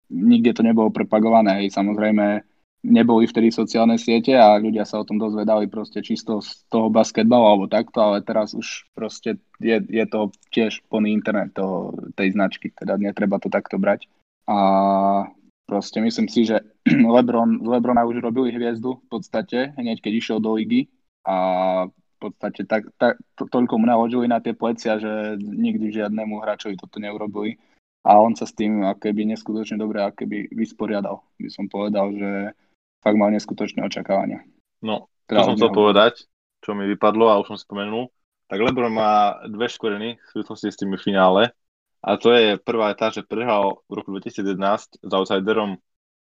nikde 0.10 0.58
to 0.58 0.66
nebolo 0.66 0.90
propagované, 0.90 1.64
hej, 1.64 1.70
samozrejme 1.70 2.42
neboli 2.84 3.28
vtedy 3.28 3.52
sociálne 3.52 4.00
siete 4.00 4.34
a 4.34 4.56
ľudia 4.56 4.88
sa 4.88 5.04
o 5.04 5.08
tom 5.08 5.20
dozvedali 5.20 5.68
proste 5.68 6.00
čisto 6.00 6.40
z 6.40 6.64
toho 6.72 6.88
basketbalu 6.88 7.46
alebo 7.46 7.66
takto, 7.68 8.00
ale 8.00 8.24
teraz 8.24 8.56
už 8.56 8.88
proste 8.96 9.38
je, 9.60 9.78
je 9.84 10.06
to 10.08 10.32
tiež 10.50 10.82
plný 10.88 11.12
internet 11.12 11.54
toho, 11.54 11.94
tej 12.16 12.34
značky, 12.34 12.72
teda 12.72 12.96
netreba 12.96 13.38
to 13.38 13.52
takto 13.52 13.76
brať. 13.76 14.08
A 14.48 14.58
proste. 15.70 16.02
Myslím 16.02 16.26
si, 16.26 16.50
že 16.50 16.66
Lebron, 17.14 17.62
Lebrona 17.62 18.10
už 18.10 18.26
robili 18.26 18.50
hviezdu 18.50 18.98
v 18.98 19.06
podstate, 19.06 19.78
hneď 19.78 20.02
keď 20.02 20.14
išiel 20.18 20.38
do 20.42 20.58
ligy 20.58 20.90
a 21.22 21.38
v 21.86 22.18
podstate 22.18 22.66
tak, 22.66 22.90
tak, 22.98 23.22
to, 23.38 23.46
toľko 23.46 23.78
mu 23.78 23.86
naložili 23.86 24.26
na 24.26 24.42
tie 24.42 24.58
plecia, 24.58 24.98
že 24.98 25.38
nikdy 25.40 25.94
žiadnemu 25.94 26.42
hráčovi 26.42 26.76
toto 26.76 26.98
neurobili. 26.98 27.62
A 28.04 28.18
on 28.18 28.34
sa 28.34 28.50
s 28.50 28.58
tým 28.58 28.82
akéby 28.82 29.28
neskutočne 29.30 29.78
dobre 29.78 30.02
akéby 30.02 30.50
vysporiadal. 30.52 31.22
By 31.38 31.50
som 31.52 31.70
povedal, 31.70 32.12
že 32.18 32.32
fakt 33.06 33.20
mal 33.20 33.30
neskutočné 33.32 33.86
očakávania. 33.86 34.44
No, 34.82 35.08
čo 35.30 35.46
som 35.46 35.56
chcel 35.56 35.72
povedať, 35.72 36.26
čo 36.64 36.74
mi 36.74 36.88
vypadlo 36.90 37.30
a 37.30 37.40
už 37.40 37.56
som 37.56 37.60
spomenul, 37.60 38.10
tak 38.50 38.66
Lebron 38.66 38.92
má 38.92 39.38
dve 39.46 39.70
škvrny 39.70 40.18
v 40.18 40.28
súvislosti 40.34 40.74
s 40.74 40.80
tými 40.80 40.98
finále. 40.98 41.54
A 42.00 42.16
to 42.16 42.32
je 42.32 42.56
prvá 42.56 42.96
tá, 42.96 43.12
že 43.12 43.28
prehral 43.28 43.84
v 43.92 44.00
roku 44.00 44.16
2011 44.16 45.04
s 45.04 45.12
outsiderom 45.12 45.78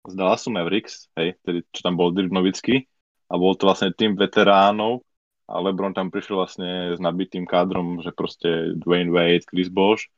z 0.08 0.12
Dallasu 0.18 0.50
Mavericks, 0.50 1.06
hej, 1.14 1.38
tedy, 1.46 1.62
čo 1.70 1.80
tam 1.86 1.94
bol 1.94 2.10
Dirk 2.10 2.32
Nowitzki, 2.32 2.90
a 3.30 3.38
bol 3.38 3.54
to 3.54 3.70
vlastne 3.70 3.94
tým 3.94 4.18
veteránov 4.18 5.06
a 5.46 5.62
LeBron 5.62 5.94
tam 5.94 6.10
prišiel 6.10 6.42
vlastne 6.42 6.94
s 6.94 6.98
nabitým 6.98 7.46
kádrom, 7.46 8.02
že 8.02 8.14
proste 8.14 8.74
Dwayne 8.78 9.10
Wade, 9.10 9.46
Chris 9.46 9.70
Bosh. 9.70 10.10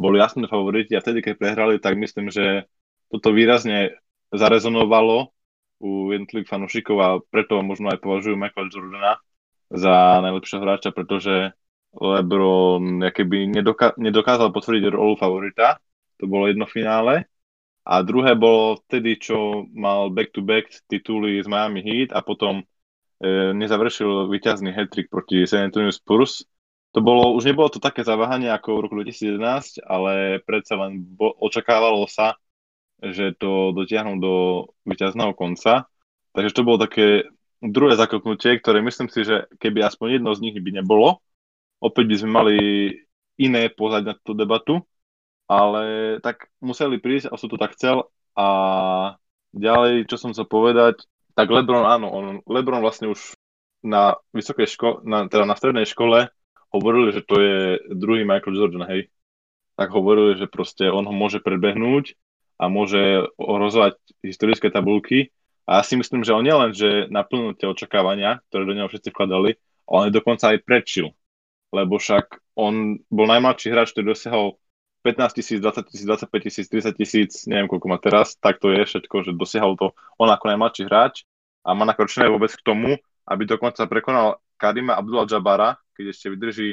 Boli 0.00 0.20
jasné 0.20 0.48
favoriti 0.48 0.96
a 0.96 1.02
vtedy, 1.04 1.24
keď 1.24 1.34
prehrali, 1.36 1.76
tak 1.76 1.96
myslím, 2.00 2.32
že 2.32 2.68
toto 3.12 3.32
výrazne 3.32 3.96
zarezonovalo 4.32 5.32
u 5.80 6.12
jednotlivých 6.12 6.50
fanúšikov 6.50 6.96
a 7.00 7.08
preto 7.20 7.60
možno 7.64 7.88
aj 7.92 8.00
považujú 8.00 8.36
Michael 8.36 8.68
Jordana 8.68 9.20
za 9.68 10.24
najlepšieho 10.24 10.62
hráča, 10.64 10.90
pretože 10.92 11.52
LeBron 11.94 13.08
keby 13.08 13.48
nedoká- 13.48 13.96
nedokázal 13.96 14.52
potvrdiť 14.52 14.92
rolu 14.92 15.16
favorita, 15.16 15.80
to 16.20 16.28
bolo 16.28 16.50
jedno 16.50 16.68
finále, 16.68 17.24
a 17.88 18.04
druhé 18.04 18.36
bolo 18.36 18.76
vtedy, 18.84 19.16
čo 19.16 19.64
mal 19.72 20.12
back-to-back 20.12 20.68
tituly 20.92 21.40
z 21.40 21.48
Miami 21.48 21.80
Heat 21.80 22.12
a 22.12 22.20
potom 22.20 22.60
e, 22.60 22.64
nezavršil 23.56 24.28
víťazný 24.28 24.76
hat 24.76 24.92
proti 25.08 25.48
San 25.48 25.72
Antonio 25.72 25.88
Spurs. 25.88 26.44
To 26.92 27.00
bolo, 27.00 27.32
už 27.32 27.48
nebolo 27.48 27.72
to 27.72 27.80
také 27.80 28.04
zaváhanie 28.04 28.52
ako 28.52 28.76
v 28.76 28.82
roku 28.84 28.94
2011, 29.00 29.80
ale 29.88 30.44
predsa 30.44 30.76
len 30.76 31.00
bo, 31.00 31.32
očakávalo 31.40 32.04
sa, 32.04 32.36
že 33.00 33.32
to 33.40 33.72
dotiahnu 33.72 34.20
do 34.20 34.34
víťazného 34.84 35.32
konca. 35.32 35.88
Takže 36.36 36.52
to 36.52 36.66
bolo 36.68 36.76
také 36.84 37.24
druhé 37.64 37.96
zakopnutie, 37.96 38.60
ktoré 38.60 38.84
myslím 38.84 39.08
si, 39.08 39.24
že 39.24 39.48
keby 39.64 39.80
aspoň 39.88 40.20
jedno 40.20 40.36
z 40.36 40.44
nich 40.44 40.56
by 40.60 40.84
nebolo, 40.84 41.24
opäť 41.78 42.04
by 42.10 42.16
sme 42.18 42.30
mali 42.30 42.58
iné 43.38 43.70
pozať 43.70 44.02
na 44.02 44.14
tú 44.18 44.34
debatu, 44.34 44.82
ale 45.48 46.18
tak 46.20 46.50
museli 46.60 46.98
prísť 46.98 47.30
a 47.30 47.38
sú 47.40 47.46
to 47.48 47.56
tak 47.56 47.78
chcel 47.78 48.10
a 48.34 48.46
ďalej, 49.54 50.06
čo 50.06 50.20
som 50.20 50.30
chcel 50.34 50.46
povedať, 50.46 51.06
tak 51.38 51.54
Lebron 51.54 51.86
áno, 51.86 52.06
on, 52.10 52.24
Lebron 52.44 52.82
vlastne 52.82 53.14
už 53.14 53.38
na 53.82 54.18
vysokej 54.34 54.66
škole, 54.66 54.96
na, 55.06 55.30
teda 55.30 55.46
na 55.46 55.54
strednej 55.54 55.86
škole 55.86 56.28
hovorili, 56.74 57.14
že 57.14 57.22
to 57.22 57.36
je 57.38 57.58
druhý 57.94 58.26
Michael 58.26 58.58
Jordan, 58.58 58.90
hej. 58.90 59.08
Tak 59.78 59.94
hovorili, 59.94 60.34
že 60.34 60.50
proste 60.50 60.90
on 60.90 61.06
ho 61.06 61.14
môže 61.14 61.38
prebehnúť 61.38 62.18
a 62.58 62.66
môže 62.66 63.30
ohrozovať 63.38 63.94
historické 64.26 64.66
tabulky. 64.68 65.30
A 65.70 65.80
ja 65.80 65.82
si 65.86 65.94
myslím, 65.94 66.26
že 66.26 66.34
on 66.34 66.42
nielen, 66.42 66.74
že 66.74 67.06
naplnil 67.06 67.54
tie 67.54 67.70
očakávania, 67.70 68.42
ktoré 68.50 68.66
do 68.66 68.74
neho 68.74 68.90
všetci 68.90 69.14
vkladali, 69.14 69.54
ale 69.86 70.10
dokonca 70.10 70.50
aj 70.50 70.66
prečil 70.66 71.14
lebo 71.72 72.00
však 72.00 72.40
on 72.56 72.98
bol 73.12 73.26
najmladší 73.28 73.70
hráč, 73.70 73.92
ktorý 73.92 74.16
dosiahol 74.16 74.56
15 75.06 75.38
tisíc, 75.38 75.58
20 75.62 75.88
tisíc, 75.88 76.04
25 76.04 76.44
tisíc, 76.44 76.66
30 76.66 76.98
tisíc, 76.98 77.30
neviem 77.46 77.70
koľko 77.70 77.86
má 77.86 77.98
teraz, 78.02 78.34
tak 78.36 78.58
to 78.58 78.74
je 78.74 78.82
všetko, 78.82 79.30
že 79.30 79.30
dosiahol 79.38 79.78
to 79.78 79.94
on 80.18 80.28
ako 80.28 80.50
najmladší 80.50 80.90
hráč 80.90 81.22
a 81.62 81.72
má 81.72 81.86
nakročené 81.86 82.26
vôbec 82.26 82.50
k 82.50 82.64
tomu, 82.66 82.98
aby 83.28 83.42
dokonca 83.46 83.84
prekonal 83.86 84.42
Karima 84.58 84.98
Abdullah 84.98 85.28
Jabara, 85.30 85.78
keď 85.94 86.04
ešte 86.10 86.26
vydrží 86.34 86.68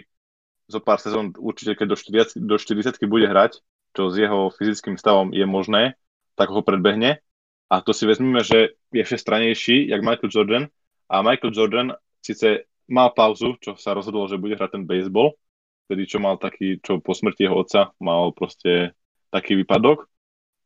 zo 0.66 0.82
pár 0.82 0.98
sezón, 0.98 1.36
určite 1.38 1.78
keď 1.78 1.94
do 1.94 1.98
40, 1.98 2.42
do 2.42 2.58
40 2.58 2.98
bude 3.06 3.30
hrať, 3.30 3.62
čo 3.94 4.10
s 4.10 4.16
jeho 4.18 4.50
fyzickým 4.50 4.98
stavom 4.98 5.30
je 5.32 5.46
možné, 5.46 5.94
tak 6.34 6.50
ho 6.50 6.66
predbehne. 6.66 7.22
A 7.70 7.82
to 7.82 7.94
si 7.94 8.06
vezmeme, 8.06 8.42
že 8.42 8.78
je 8.92 9.04
všestranejší, 9.06 9.90
jak 9.90 10.02
Michael 10.02 10.30
Jordan. 10.34 10.64
A 11.10 11.22
Michael 11.22 11.54
Jordan 11.54 11.88
síce 12.22 12.66
mal 12.90 13.14
pauzu, 13.14 13.58
čo 13.62 13.74
sa 13.78 13.94
rozhodol, 13.98 14.30
že 14.30 14.42
bude 14.42 14.58
hrať 14.58 14.80
ten 14.80 14.84
baseball, 14.86 15.38
vtedy 15.86 16.10
čo 16.10 16.18
mal 16.22 16.38
taký, 16.38 16.82
čo 16.82 17.02
po 17.02 17.14
smrti 17.14 17.46
jeho 17.46 17.58
otca 17.58 17.94
mal 18.02 18.34
proste 18.34 18.94
taký 19.30 19.58
výpadok, 19.60 20.06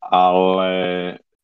ale 0.04 0.72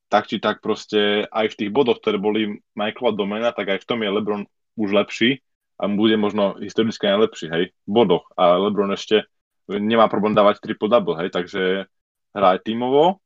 tak 0.08 0.32
či 0.32 0.39
tak 0.39 0.63
proste 0.63 1.27
aj 1.27 1.55
v 1.55 1.58
tých 1.60 1.72
bodoch, 1.74 2.00
ktoré 2.00 2.15
boli 2.22 2.62
Michaela 2.77 3.12
domena, 3.12 3.50
tak 3.51 3.75
aj 3.75 3.84
v 3.84 3.88
tom 3.88 4.00
je 4.00 4.10
LeBron 4.10 4.44
už 4.79 4.89
lepší 4.96 5.44
a 5.75 5.91
bude 5.91 6.15
možno 6.15 6.55
historicky 6.62 7.10
najlepší, 7.10 7.48
hej, 7.51 7.63
v 7.74 7.91
bodoch. 7.91 8.24
A 8.39 8.55
LeBron 8.55 8.96
ešte 8.96 9.27
nemá 9.67 10.08
problém 10.08 10.32
dávať 10.32 10.63
triple-double, 10.63 11.20
hej, 11.20 11.29
takže 11.36 11.89
hrá 12.32 12.48
aj 12.55 12.63
tímovo, 12.63 13.20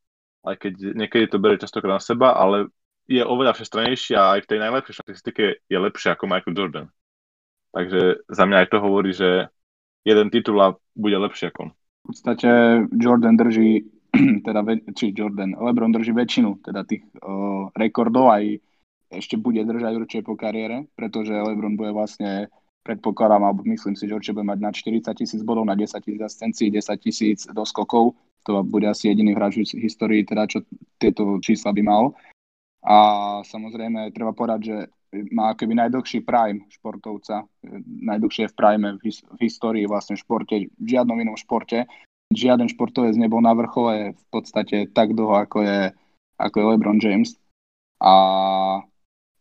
aj 0.45 0.55
keď 0.57 0.73
niekedy 0.97 1.25
to 1.29 1.37
berie 1.37 1.61
častokrát 1.61 1.99
na 1.99 2.03
seba, 2.03 2.33
ale 2.33 2.71
je 3.09 3.25
oveľa 3.25 3.57
všestranejší 3.57 4.13
a 4.13 4.37
aj 4.37 4.45
v 4.45 4.49
tej 4.49 4.59
najlepšej 4.61 4.95
štatistike 5.01 5.45
je 5.65 5.77
lepšie 5.77 6.13
ako 6.13 6.29
Michael 6.29 6.57
Jordan. 6.57 6.87
Takže 7.69 8.25
za 8.25 8.43
mňa 8.45 8.57
aj 8.65 8.67
to 8.73 8.77
hovorí, 8.81 9.11
že 9.13 9.49
jeden 10.05 10.27
titul 10.33 10.57
a 10.61 10.73
bude 10.97 11.17
lepšie 11.17 11.53
ako 11.53 11.69
on. 11.69 11.71
V 11.73 12.03
podstate 12.15 12.49
Jordan 12.95 13.38
drží, 13.38 13.85
teda, 14.47 14.65
či 14.97 15.13
Jordan, 15.13 15.53
LeBron 15.53 15.93
drží 15.93 16.15
väčšinu 16.15 16.65
teda 16.65 16.81
tých 16.88 17.05
uh, 17.21 17.69
rekordov 17.77 18.33
aj 18.33 18.57
ešte 19.09 19.41
bude 19.41 19.61
držať 19.65 19.93
určite 19.97 20.21
po 20.25 20.38
kariére, 20.38 20.85
pretože 20.93 21.33
LeBron 21.33 21.73
bude 21.73 21.89
vlastne 21.89 22.49
predpokladám, 22.85 23.41
alebo 23.41 23.65
myslím 23.65 23.97
si, 23.97 24.05
že 24.05 24.15
určite 24.15 24.38
bude 24.38 24.49
mať 24.49 24.59
na 24.61 24.71
40 24.73 25.13
tisíc 25.17 25.41
bodov, 25.41 25.65
na 25.65 25.73
10 25.73 25.97
tisíc 26.01 26.21
asistencií, 26.21 26.67
10 26.69 26.97
tisíc 27.01 27.39
doskokov. 27.49 28.13
To 28.47 28.63
bude 28.63 28.88
asi 28.88 29.11
jediný 29.11 29.35
hráč 29.35 29.61
v 29.61 29.83
histórii, 29.83 30.25
teda 30.25 30.47
čo 30.47 30.63
tieto 30.97 31.38
čísla 31.41 31.75
by 31.75 31.81
mal. 31.83 32.13
A 32.85 32.97
samozrejme, 33.43 34.15
treba 34.15 34.31
povedať, 34.31 34.59
že 34.63 34.77
má 35.33 35.53
keby 35.57 35.73
najdlhší 35.75 36.21
prime 36.21 36.69
športovca, 36.69 37.45
najdlhšie 37.85 38.49
v 38.49 38.53
prime 38.53 38.87
v, 39.01 39.09
his, 39.09 39.25
v 39.25 39.39
histórii 39.49 39.85
vlastne 39.89 40.15
v 40.15 40.21
športe, 40.21 40.55
v 40.69 40.87
žiadnom 40.87 41.17
inom 41.17 41.37
športe. 41.37 41.89
Žiaden 42.29 42.69
športovec 42.69 43.17
nebol 43.17 43.41
na 43.41 43.57
vrchole 43.57 44.13
v 44.13 44.25
podstate 44.29 44.85
tak 44.93 45.17
dlho, 45.17 45.33
ako 45.33 45.65
je, 45.65 45.79
ako 46.37 46.55
je 46.55 46.65
LeBron 46.75 46.99
James. 47.01 47.33
A 47.99 48.13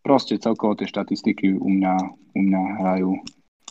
proste 0.00 0.40
celkovo 0.40 0.72
tie 0.72 0.88
štatistiky 0.88 1.52
u 1.52 1.68
mňa, 1.68 1.94
u 2.32 2.40
mňa 2.40 2.62
hrajú 2.80 3.10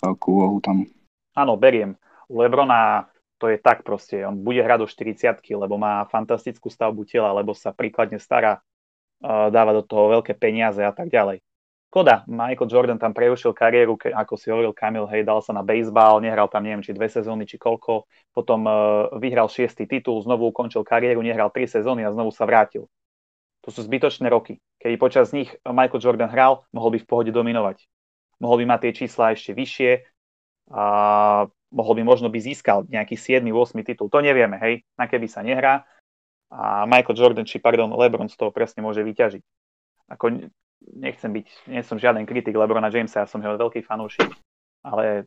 veľkú 0.06 0.27
úlohu 0.30 0.62
tam. 0.62 0.86
Áno, 1.34 1.58
beriem. 1.58 1.98
U 2.30 2.46
Lebrona 2.46 3.10
to 3.42 3.50
je 3.50 3.58
tak 3.58 3.82
proste. 3.82 4.22
On 4.22 4.38
bude 4.38 4.62
hrať 4.62 4.80
do 4.86 4.88
40 4.89 5.34
lebo 5.58 5.82
má 5.82 6.06
fantastickú 6.10 6.70
stavbu 6.70 7.06
tela, 7.10 7.34
lebo 7.34 7.58
sa 7.58 7.74
príkladne 7.74 8.22
stará, 8.22 8.62
dáva 9.24 9.74
do 9.74 9.82
toho 9.82 10.13
veľké 10.22 10.38
peniaze 10.38 10.82
a 10.82 10.94
tak 10.94 11.10
ďalej. 11.10 11.42
Škoda, 11.88 12.27
Michael 12.27 12.67
Jordan 12.67 13.00
tam 13.00 13.15
prerušil 13.15 13.56
kariéru, 13.56 13.96
ako 13.96 14.36
si 14.36 14.51
hovoril 14.51 14.75
Kamil, 14.75 15.08
hej, 15.08 15.24
dal 15.24 15.39
sa 15.39 15.56
na 15.56 15.63
baseball, 15.63 16.20
nehral 16.20 16.51
tam 16.51 16.67
neviem, 16.67 16.84
či 16.84 16.91
dve 16.91 17.08
sezóny, 17.08 17.48
či 17.48 17.56
koľko, 17.56 18.03
potom 18.36 18.67
uh, 18.67 19.08
vyhral 19.15 19.48
šiestý 19.48 19.88
titul, 19.88 20.20
znovu 20.20 20.51
ukončil 20.51 20.84
kariéru, 20.84 21.24
nehral 21.24 21.48
tri 21.48 21.63
sezóny 21.63 22.03
a 22.03 22.12
znovu 22.12 22.36
sa 22.36 22.44
vrátil. 22.44 22.91
To 23.63 23.72
sú 23.72 23.88
zbytočné 23.88 24.27
roky. 24.27 24.60
Keby 24.84 25.00
počas 25.00 25.32
nich 25.32 25.48
Michael 25.63 26.03
Jordan 26.03 26.27
hral, 26.27 26.67
mohol 26.75 26.91
by 26.96 27.00
v 27.03 27.08
pohode 27.08 27.32
dominovať. 27.32 27.88
Mohol 28.44 28.63
by 28.63 28.65
mať 28.75 28.79
tie 28.84 28.91
čísla 28.94 29.34
ešte 29.34 29.56
vyššie 29.56 29.91
a 30.75 30.84
mohol 31.72 31.94
by 32.00 32.03
možno 32.03 32.27
by 32.27 32.39
získal 32.39 32.84
nejaký 32.88 33.15
7. 33.15 33.44
8. 33.44 33.79
titul. 33.88 34.12
To 34.12 34.20
nevieme, 34.20 34.60
hej, 34.60 34.84
na 35.00 35.08
keby 35.08 35.27
sa 35.32 35.39
nehrá. 35.39 35.88
A 36.51 36.88
Michael 36.88 37.15
Jordan, 37.15 37.48
či 37.48 37.60
pardon, 37.60 37.91
LeBron 37.91 38.32
z 38.32 38.39
toho 38.39 38.51
presne 38.56 38.79
môže 38.84 39.03
vyťažiť. 39.03 39.44
Ako 40.15 40.48
nechcem 40.82 41.32
byť, 41.34 41.48
nie 41.72 41.82
som 41.84 41.98
žiaden 41.98 42.26
kritik 42.30 42.56
Lebrona 42.56 42.94
Jamesa, 42.94 43.26
ja 43.26 43.28
som 43.30 43.42
jeho 43.42 43.58
veľký 43.58 43.84
fanúšik, 43.86 44.30
ale 44.86 45.26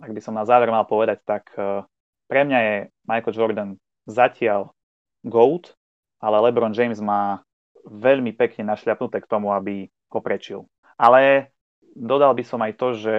ak 0.00 0.10
by 0.12 0.20
som 0.20 0.36
na 0.36 0.44
záver 0.44 0.68
mal 0.68 0.84
povedať, 0.84 1.24
tak 1.24 1.48
uh, 1.56 1.84
pre 2.28 2.44
mňa 2.44 2.58
je 2.60 2.74
Michael 3.08 3.36
Jordan 3.36 3.70
zatiaľ 4.04 4.74
GOAT, 5.24 5.72
ale 6.20 6.36
LeBron 6.48 6.74
James 6.76 7.00
má 7.00 7.42
veľmi 7.86 8.34
pekne 8.34 8.66
našľapnuté 8.74 9.22
k 9.22 9.30
tomu, 9.30 9.54
aby 9.54 9.86
ho 10.10 10.20
prečil. 10.20 10.66
Ale 10.98 11.52
dodal 11.94 12.34
by 12.34 12.44
som 12.44 12.60
aj 12.62 12.72
to, 12.76 12.88
že, 12.98 13.18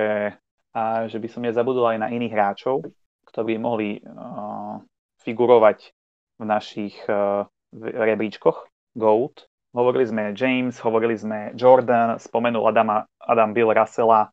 a, 0.74 0.82
že 1.08 1.18
by 1.18 1.28
som 1.30 1.46
nezabudol 1.46 1.88
aj 1.94 2.00
na 2.04 2.12
iných 2.12 2.34
hráčov, 2.34 2.84
ktorí 3.28 3.60
mohli 3.60 4.00
uh, 4.02 4.80
figurovať 5.24 5.94
v 6.38 6.44
našich 6.46 6.96
uh, 7.10 7.48
rebríčkoch 7.76 8.70
GOAT, 8.96 9.46
Hovorili 9.78 10.10
sme 10.10 10.34
James, 10.34 10.74
hovorili 10.82 11.14
sme 11.14 11.54
Jordan, 11.54 12.18
spomenul 12.18 12.66
Adama, 12.66 13.06
Adam 13.22 13.54
Bill 13.54 13.70
Russella, 13.70 14.26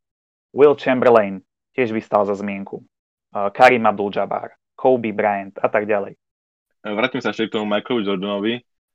Will 0.57 0.73
Chamberlain 0.73 1.45
tiež 1.77 1.93
by 1.93 2.01
stal 2.01 2.25
za 2.25 2.33
zmienku, 2.41 2.81
Karim 3.53 3.85
Abdul-Jabbar, 3.85 4.57
Kobe 4.73 5.13
Bryant 5.13 5.61
a 5.61 5.69
tak 5.69 5.85
ďalej. 5.85 6.17
Vrátim 6.81 7.21
sa 7.21 7.37
ešte 7.37 7.53
k 7.53 7.61
tomu 7.61 7.69
Michaelovi 7.69 8.09
Jordanovi. 8.09 8.55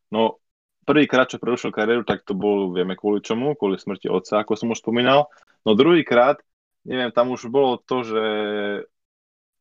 No, 0.10 0.41
prvýkrát, 0.89 1.29
čo 1.29 1.38
prerušil 1.38 1.70
kariéru, 1.70 2.01
tak 2.01 2.25
to 2.25 2.34
bol, 2.34 2.74
vieme 2.74 2.98
kvôli 2.98 3.22
čomu, 3.22 3.53
kvôli 3.53 3.77
smrti 3.77 4.10
otca, 4.10 4.41
ako 4.41 4.58
som 4.58 4.74
už 4.74 4.82
spomínal. 4.82 5.29
No 5.62 5.77
druhýkrát, 5.77 6.41
neviem, 6.82 7.13
tam 7.13 7.29
už 7.29 7.46
bolo 7.53 7.77
to, 7.77 8.01
že 8.01 8.24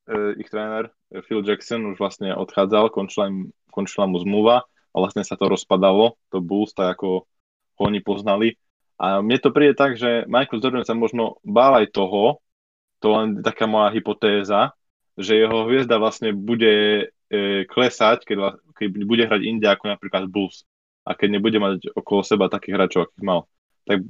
e, 0.08 0.20
ich 0.40 0.48
tréner 0.48 0.88
e, 1.12 1.20
Phil 1.20 1.44
Jackson 1.44 1.84
už 1.92 2.00
vlastne 2.00 2.32
odchádzal, 2.32 2.88
končila, 2.88 3.28
im, 3.28 3.52
končila 3.68 4.08
mu 4.08 4.16
zmluva 4.24 4.64
vlastne 4.98 5.22
sa 5.22 5.38
to 5.38 5.50
rozpadalo, 5.50 6.18
to 6.28 6.42
Bulls, 6.42 6.74
tak 6.74 6.98
ako 6.98 7.24
ho 7.78 7.82
oni 7.86 8.02
poznali. 8.02 8.58
A 8.98 9.22
mne 9.22 9.38
to 9.38 9.54
príde 9.54 9.78
tak, 9.78 9.94
že 9.94 10.26
Michael 10.26 10.58
Jordan 10.58 10.82
sa 10.82 10.98
možno 10.98 11.38
bál 11.46 11.78
aj 11.78 11.94
toho, 11.94 12.42
to 12.98 13.14
len 13.14 13.38
taká 13.46 13.70
moja 13.70 13.94
hypotéza, 13.94 14.74
že 15.14 15.38
jeho 15.38 15.70
hviezda 15.70 16.02
vlastne 16.02 16.34
bude 16.34 16.74
e, 17.30 17.42
klesať, 17.70 18.26
keď, 18.26 18.58
keď 18.74 18.88
bude 19.06 19.22
hrať 19.26 19.42
inde 19.46 19.66
ako 19.70 19.94
napríklad 19.94 20.26
Bulls 20.26 20.66
a 21.06 21.14
keď 21.14 21.38
nebude 21.38 21.58
mať 21.62 21.94
okolo 21.94 22.26
seba 22.26 22.50
takých 22.50 22.74
hráčov, 22.74 23.00
akých 23.06 23.24
mal. 23.24 23.40
Tak 23.86 24.02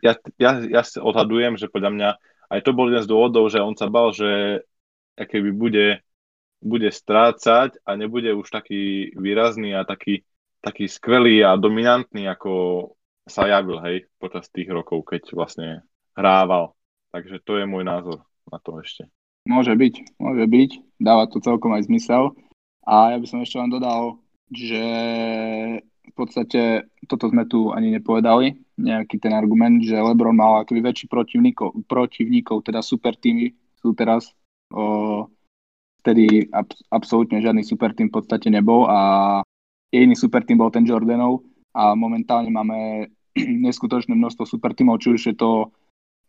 ja, 0.00 0.12
ja, 0.40 0.50
ja 0.64 0.82
odhadujem, 0.98 1.60
že 1.60 1.68
podľa 1.68 1.90
mňa 1.92 2.08
aj 2.52 2.60
to 2.64 2.76
bol 2.76 2.88
jeden 2.88 3.04
z 3.04 3.08
dôvodov, 3.08 3.48
že 3.48 3.64
on 3.64 3.76
sa 3.76 3.88
bal, 3.88 4.12
že 4.12 4.60
keby 5.16 5.50
bude, 5.54 5.86
bude 6.62 6.88
strácať 6.88 7.82
a 7.82 7.98
nebude 7.98 8.30
už 8.32 8.46
taký 8.48 9.12
výrazný 9.18 9.74
a 9.74 9.82
taký, 9.82 10.22
taký 10.62 10.86
skvelý 10.86 11.42
a 11.42 11.58
dominantný, 11.58 12.30
ako 12.30 12.52
sa 13.26 13.50
javil, 13.50 13.78
hej, 13.82 13.96
počas 14.18 14.46
tých 14.50 14.70
rokov, 14.70 15.02
keď 15.06 15.34
vlastne 15.34 15.68
hrával. 16.14 16.74
Takže 17.10 17.42
to 17.44 17.60
je 17.60 17.66
môj 17.66 17.84
názor 17.84 18.24
na 18.48 18.58
to 18.62 18.78
ešte. 18.80 19.06
Môže 19.42 19.74
byť, 19.74 20.22
môže 20.22 20.46
byť. 20.46 20.70
Dáva 21.02 21.26
to 21.26 21.42
celkom 21.42 21.74
aj 21.74 21.90
zmysel. 21.90 22.34
A 22.86 23.14
ja 23.14 23.18
by 23.18 23.26
som 23.26 23.42
ešte 23.42 23.58
len 23.58 23.70
dodal, 23.70 24.22
že 24.50 24.82
v 25.82 26.12
podstate 26.14 26.90
toto 27.06 27.30
sme 27.30 27.46
tu 27.46 27.70
ani 27.70 27.94
nepovedali, 27.94 28.58
nejaký 28.78 29.22
ten 29.22 29.32
argument, 29.34 29.82
že 29.82 29.94
LeBron 29.94 30.34
mal 30.34 30.62
akoby 30.62 30.82
väčší 30.82 31.06
protivníkov, 31.06 31.86
protivníkov 31.86 32.66
teda 32.66 32.82
super 32.82 33.14
týmy 33.14 33.54
sú 33.78 33.94
teraz. 33.94 34.34
O, 34.70 35.30
vtedy 36.02 36.50
ab, 36.50 36.66
absolútne 36.90 37.38
žiadny 37.38 37.62
super 37.62 37.94
tým 37.94 38.10
v 38.10 38.18
podstate 38.18 38.50
nebol 38.50 38.90
a 38.90 39.40
jediný 39.94 40.18
super 40.18 40.42
tým 40.42 40.58
bol 40.58 40.68
ten 40.74 40.82
Jordanov 40.82 41.46
a 41.72 41.94
momentálne 41.94 42.50
máme 42.50 43.08
neskutočné 43.66 44.12
množstvo 44.12 44.44
super 44.44 44.74
týmov, 44.74 45.00
či 45.00 45.14
už 45.14 45.22
je 45.32 45.36
to 45.38 45.70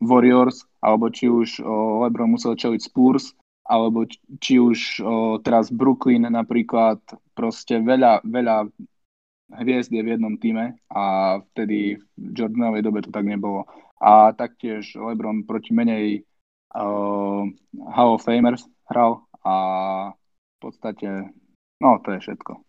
Warriors, 0.04 0.68
alebo 0.84 1.08
či 1.10 1.32
už 1.32 1.64
o, 1.64 2.04
LeBron 2.06 2.32
musel 2.32 2.60
čeliť 2.60 2.82
Spurs, 2.84 3.32
alebo 3.64 4.04
či 4.44 4.60
už 4.60 5.00
o, 5.00 5.40
teraz 5.40 5.72
Brooklyn 5.72 6.28
napríklad, 6.28 7.00
proste 7.32 7.80
veľa, 7.80 8.24
veľa 8.28 8.68
hviezd 9.64 9.92
je 9.92 10.02
v 10.04 10.12
jednom 10.18 10.36
týme 10.40 10.76
a 10.92 11.38
vtedy 11.54 12.00
v 12.00 12.30
Jordanovej 12.36 12.82
dobe 12.84 13.00
to 13.04 13.12
tak 13.14 13.24
nebolo. 13.28 13.68
A 14.04 14.36
taktiež 14.36 15.00
LeBron 15.00 15.48
proti 15.48 15.72
menej 15.72 16.28
uh, 16.76 17.48
Hall 17.94 18.20
of 18.20 18.26
Famers 18.26 18.68
hral 18.92 19.24
a 19.44 19.56
v 20.16 20.58
podstate, 20.60 21.32
no 21.84 22.00
to 22.00 22.16
je 22.16 22.20
všetko. 22.24 22.64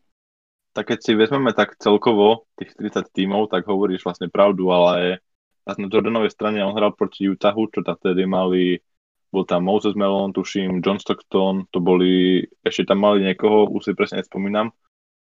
Tak 0.75 0.91
keď 0.91 0.99
si 0.99 1.13
vezmeme 1.15 1.55
tak 1.55 1.79
celkovo 1.79 2.51
tých 2.59 2.75
30 2.75 3.15
tímov, 3.15 3.47
tak 3.47 3.63
hovoríš 3.71 4.03
vlastne 4.03 4.27
pravdu, 4.27 4.75
ale 4.75 5.23
na 5.65 5.87
Jordanovej 5.87 6.35
strane 6.35 6.61
on 6.67 6.75
hral 6.75 6.93
proti 6.93 7.31
Utahu, 7.31 7.71
čo 7.71 7.87
tam 7.87 7.95
vtedy 7.95 8.27
mali, 8.27 8.83
bol 9.31 9.47
tam 9.47 9.65
Moses 9.67 9.95
Melon, 9.95 10.35
tuším, 10.35 10.83
John 10.83 10.99
Stockton, 10.99 11.71
to 11.71 11.79
boli, 11.79 12.43
ešte 12.67 12.91
tam 12.91 13.07
mali 13.07 13.23
niekoho, 13.23 13.71
už 13.71 13.91
si 13.91 13.93
presne 13.95 14.21
nespomínam, 14.21 14.75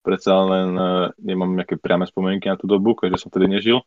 predsa 0.06 0.38
len 0.38 0.70
uh, 0.78 1.10
nemám 1.20 1.52
nejaké 1.58 1.76
priame 1.76 2.06
spomienky 2.08 2.46
na 2.46 2.56
tú 2.56 2.70
dobu, 2.70 2.94
keďže 2.94 3.26
som 3.26 3.28
vtedy 3.34 3.50
nežil, 3.50 3.82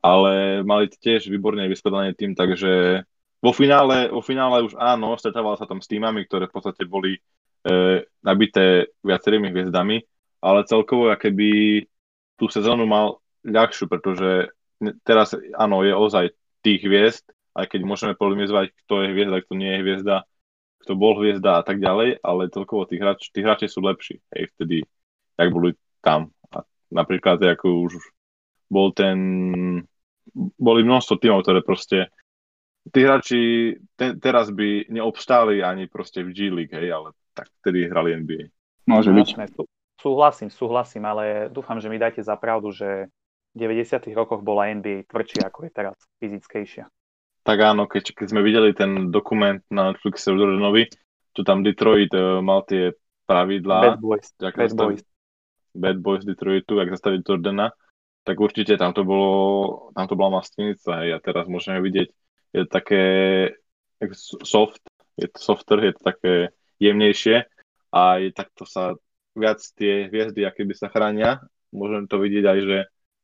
ale 0.00 0.62
mali 0.62 0.88
tiež 0.88 1.28
výborne 1.28 1.66
vyskladaný 1.66 2.14
tým, 2.14 2.32
takže 2.38 3.02
vo 3.38 3.52
finále, 3.54 4.10
vo 4.10 4.22
finále 4.22 4.66
už 4.66 4.74
áno, 4.78 5.14
stretával 5.14 5.54
sa 5.58 5.66
tam 5.66 5.78
s 5.78 5.90
týmami, 5.90 6.26
ktoré 6.26 6.50
v 6.50 6.54
podstate 6.54 6.82
boli 6.86 7.18
uh, 7.18 8.02
nabité 8.22 8.90
viacerými 9.02 9.50
hviezdami, 9.54 10.02
ale 10.42 10.68
celkovo, 10.68 11.10
keby 11.14 11.82
tú 12.38 12.46
sezónu 12.50 12.86
mal 12.86 13.18
ľahšiu, 13.42 13.90
pretože 13.90 14.50
teraz 15.02 15.34
áno, 15.58 15.82
je 15.82 15.94
ozaj 15.94 16.26
tých 16.62 16.82
hviezd, 16.86 17.26
aj 17.58 17.66
keď 17.74 17.80
môžeme 17.82 18.14
polemizovať, 18.14 18.70
kto 18.86 19.02
je 19.02 19.08
hviezda, 19.14 19.42
kto 19.42 19.54
nie 19.58 19.70
je 19.74 19.82
hviezda, 19.82 20.16
kto 20.86 20.92
bol 20.94 21.18
hviezda 21.18 21.58
a 21.58 21.62
tak 21.66 21.82
ďalej, 21.82 22.22
ale 22.22 22.54
celkovo 22.54 22.86
tí 22.86 23.02
hráči, 23.02 23.34
tí 23.34 23.42
hráči 23.42 23.66
sú 23.66 23.82
lepší, 23.82 24.22
hej, 24.34 24.50
vtedy, 24.54 24.86
jak 25.34 25.50
boli 25.50 25.74
tam. 25.98 26.30
A 26.54 26.62
napríklad, 26.94 27.42
ako 27.42 27.90
už 27.90 27.98
bol 28.70 28.94
ten, 28.94 29.18
boli 30.54 30.80
množstvo 30.86 31.18
tímov, 31.18 31.42
ktoré 31.42 31.60
proste, 31.66 32.08
tí 32.92 33.00
hráči 33.04 33.40
ten, 33.98 34.16
teraz 34.18 34.48
by 34.52 34.88
neobstáli 34.88 35.60
ani 35.60 35.90
proste 35.90 36.24
v 36.24 36.30
G 36.32 36.38
League, 36.52 36.74
hej, 36.74 36.92
ale 36.92 37.14
tak 37.34 37.50
vtedy 37.62 37.86
hrali 37.88 38.18
NBA. 38.22 38.44
Môže 38.88 39.12
byť. 39.12 39.28
Súhlasím, 39.98 40.48
súhlasím, 40.48 41.04
ale 41.04 41.50
dúfam, 41.50 41.82
že 41.82 41.90
mi 41.90 41.98
dáte 41.98 42.22
za 42.22 42.38
pravdu, 42.38 42.70
že 42.70 43.10
90. 43.58 44.14
rokoch 44.14 44.46
bola 44.46 44.70
NBA 44.70 45.10
tvrdšia 45.10 45.50
ako 45.50 45.66
je 45.66 45.70
teraz, 45.74 45.96
fyzickejšia. 46.22 46.86
Tak 47.42 47.58
áno, 47.58 47.90
keď, 47.90 48.14
keď 48.14 48.26
sme 48.30 48.44
videli 48.46 48.70
ten 48.76 49.10
dokument 49.10 49.58
na 49.72 49.90
Netflixe 49.90 50.30
Jordanovi, 50.30 50.86
tu 51.34 51.42
tam 51.42 51.66
Detroit 51.66 52.12
uh, 52.14 52.38
mal 52.38 52.62
tie 52.68 52.94
pravidlá. 53.26 53.96
Bad 53.96 54.00
Boys. 54.02 54.28
Bad 54.38 54.54
zastaviť, 54.54 55.00
Boys. 55.02 55.02
Bad 55.74 55.98
Boys 55.98 56.24
Detroitu, 56.28 56.78
ak 56.78 56.94
zastaviť 56.94 57.20
Jordana, 57.24 57.74
tak 58.22 58.36
určite 58.38 58.76
tam 58.76 58.92
to 58.92 59.02
bolo, 59.02 59.30
tam 59.96 60.04
to 60.04 60.14
bola 60.14 60.38
mastnica, 60.42 61.00
hej, 61.02 61.16
a 61.16 61.18
teraz 61.18 61.48
môžeme 61.48 61.80
vidieť, 61.80 62.12
je 62.54 62.64
to 62.64 62.70
také 62.70 63.02
soft, 64.44 64.82
je 65.18 65.28
to 65.28 65.38
softer, 65.38 65.78
je 65.84 65.92
to 65.96 66.02
také 66.02 66.32
jemnejšie 66.78 67.44
a 67.90 68.02
je 68.22 68.30
takto 68.30 68.68
sa 68.68 68.94
viac 69.34 69.62
tie 69.78 70.06
hviezdy, 70.10 70.46
aké 70.46 70.66
by 70.66 70.74
sa 70.74 70.90
chránia. 70.90 71.42
Môžem 71.74 72.08
to 72.08 72.18
vidieť 72.18 72.44
aj, 72.46 72.58
že 72.64 72.78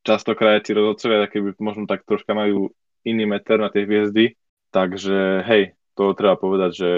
častokrát 0.05 0.61
tí 0.63 0.77
rozhodcovia 0.77 1.31
keby 1.31 1.57
možno 1.59 1.85
tak 1.89 2.05
troška 2.05 2.37
majú 2.37 2.71
iný 3.05 3.25
meter 3.25 3.61
na 3.61 3.73
tie 3.73 3.89
hviezdy, 3.89 4.37
takže 4.73 5.45
hej, 5.45 5.77
to 5.95 6.13
treba 6.17 6.37
povedať, 6.37 6.71
že 6.73 6.91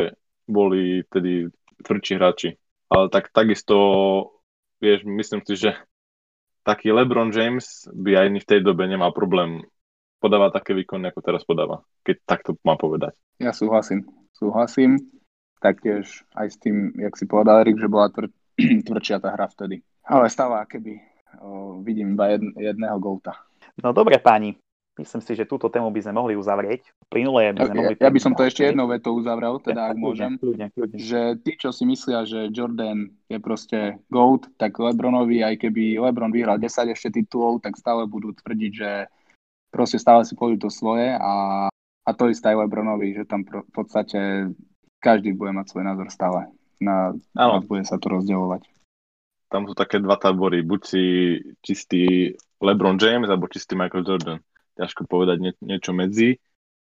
boli 0.46 1.02
tedy 1.10 1.50
tvrdší 1.82 2.14
hráči. 2.16 2.50
Ale 2.86 3.10
tak 3.10 3.34
takisto, 3.34 3.76
vieš, 4.78 5.02
myslím 5.04 5.42
si, 5.42 5.58
že 5.58 5.70
taký 6.62 6.94
LeBron 6.94 7.34
James 7.34 7.86
by 7.90 8.26
aj 8.26 8.26
v 8.42 8.48
tej 8.48 8.60
dobe 8.62 8.86
nemal 8.86 9.10
problém 9.10 9.66
podávať 10.26 10.58
také 10.58 10.74
výkony, 10.74 11.14
ako 11.14 11.20
teraz 11.22 11.46
podáva, 11.46 11.86
keď 12.02 12.16
takto 12.26 12.58
má 12.66 12.74
povedať. 12.74 13.14
Ja 13.38 13.54
súhlasím, 13.54 14.02
súhlasím. 14.34 14.98
Taktiež 15.62 16.26
aj 16.34 16.46
s 16.52 16.56
tým, 16.58 16.92
jak 16.98 17.14
si 17.14 17.24
povedal 17.24 17.62
Erik, 17.62 17.78
že 17.78 17.88
bola 17.88 18.10
tvr- 18.10 18.34
tvrdšia 18.90 19.22
tá 19.22 19.32
hra 19.32 19.46
vtedy. 19.46 19.80
Ale 20.02 20.26
stáva 20.26 20.66
keby 20.66 20.98
o, 21.40 21.80
vidím 21.80 22.18
iba 22.18 22.34
jed, 22.34 22.42
jedného 22.58 22.98
gouta. 22.98 23.38
No 23.80 23.94
dobre 23.94 24.20
páni, 24.20 24.58
myslím 24.96 25.20
si, 25.20 25.32
že 25.36 25.48
túto 25.48 25.68
tému 25.68 25.92
by 25.92 26.00
sme 26.00 26.14
mohli 26.16 26.34
uzavrieť. 26.36 26.92
Plynule 27.12 27.52
by 27.52 27.60
sme 27.60 27.74
ja, 27.76 27.80
mohli... 27.80 27.94
Ja 28.00 28.10
by 28.12 28.20
som 28.20 28.32
to 28.32 28.42
ešte 28.48 28.64
jednou 28.64 28.88
vetou 28.88 29.16
uzavrel, 29.16 29.60
teda 29.60 29.92
ak 29.92 29.96
môžem. 30.00 30.40
Kľudne, 30.40 30.72
kľudne. 30.72 30.96
Že 30.96 31.20
tí, 31.44 31.52
čo 31.60 31.70
si 31.72 31.84
myslia, 31.84 32.24
že 32.24 32.48
Jordan 32.52 33.12
je 33.28 33.38
proste 33.40 34.00
GOAT, 34.08 34.48
tak 34.56 34.76
Lebronovi, 34.80 35.44
aj 35.44 35.60
keby 35.60 36.00
Lebron 36.00 36.32
vyhral 36.32 36.56
10 36.56 36.92
ešte 36.96 37.12
titulov, 37.20 37.60
tak 37.60 37.76
stále 37.76 38.08
budú 38.08 38.32
tvrdiť, 38.32 38.72
že 38.72 38.90
proste 39.76 40.00
stále 40.00 40.24
si 40.24 40.32
pôjdu 40.32 40.66
to 40.66 40.70
svoje 40.72 41.12
a, 41.12 41.68
a 42.02 42.10
to 42.16 42.32
isté 42.32 42.56
aj 42.56 42.64
Lebronovi, 42.64 43.12
že 43.12 43.28
tam 43.28 43.44
pro, 43.44 43.60
v 43.68 43.72
podstate 43.76 44.48
každý 45.04 45.36
bude 45.36 45.52
mať 45.52 45.68
svoj 45.68 45.84
názor 45.84 46.08
stále. 46.08 46.48
Na, 46.80 47.12
na 47.36 47.60
bude 47.60 47.84
sa 47.84 48.00
to 48.00 48.08
rozdeľovať 48.08 48.64
tam 49.46 49.66
sú 49.66 49.74
také 49.78 50.02
dva 50.02 50.18
tábory. 50.18 50.66
Buď 50.66 50.80
si 50.82 51.04
čistý 51.62 52.34
LeBron 52.58 52.98
James, 52.98 53.30
alebo 53.30 53.50
čistý 53.50 53.78
Michael 53.78 54.06
Jordan. 54.06 54.38
Ťažko 54.76 55.06
povedať 55.06 55.36
nie, 55.40 55.52
niečo 55.62 55.94
medzi. 55.94 56.36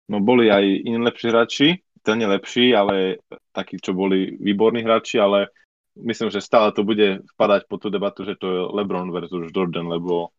No 0.08 0.22
boli 0.22 0.48
aj 0.48 0.64
iní 0.64 1.00
lepší 1.02 1.28
hráči, 1.32 1.68
ten 2.06 2.20
nie 2.22 2.30
lepší, 2.30 2.72
ale 2.72 3.22
takí, 3.52 3.78
čo 3.80 3.92
boli 3.92 4.36
výborní 4.38 4.84
hráči, 4.84 5.20
ale 5.20 5.52
myslím, 6.00 6.32
že 6.32 6.44
stále 6.44 6.72
to 6.72 6.88
bude 6.88 7.24
vpadať 7.36 7.68
po 7.68 7.76
tú 7.80 7.92
debatu, 7.92 8.24
že 8.24 8.36
to 8.40 8.48
je 8.48 8.60
LeBron 8.76 9.12
versus 9.12 9.52
Jordan, 9.52 9.88
lebo 9.88 10.32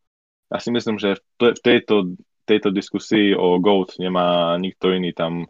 ja 0.52 0.58
si 0.60 0.68
myslím, 0.72 1.00
že 1.00 1.20
v 1.40 1.60
tejto, 1.60 2.16
tejto 2.44 2.74
diskusii 2.74 3.34
o 3.34 3.58
GOAT 3.62 3.98
nemá 4.02 4.58
nikto 4.58 4.90
iný 4.90 5.14
tam 5.14 5.46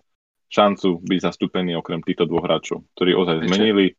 šancu 0.53 1.01
byť 1.01 1.21
zastúpený 1.25 1.77
okrem 1.81 2.05
týchto 2.05 2.29
dvoch 2.29 2.45
hráčov, 2.45 2.85
ktorí 2.93 3.17
ozaj 3.17 3.49
zmenili 3.49 3.97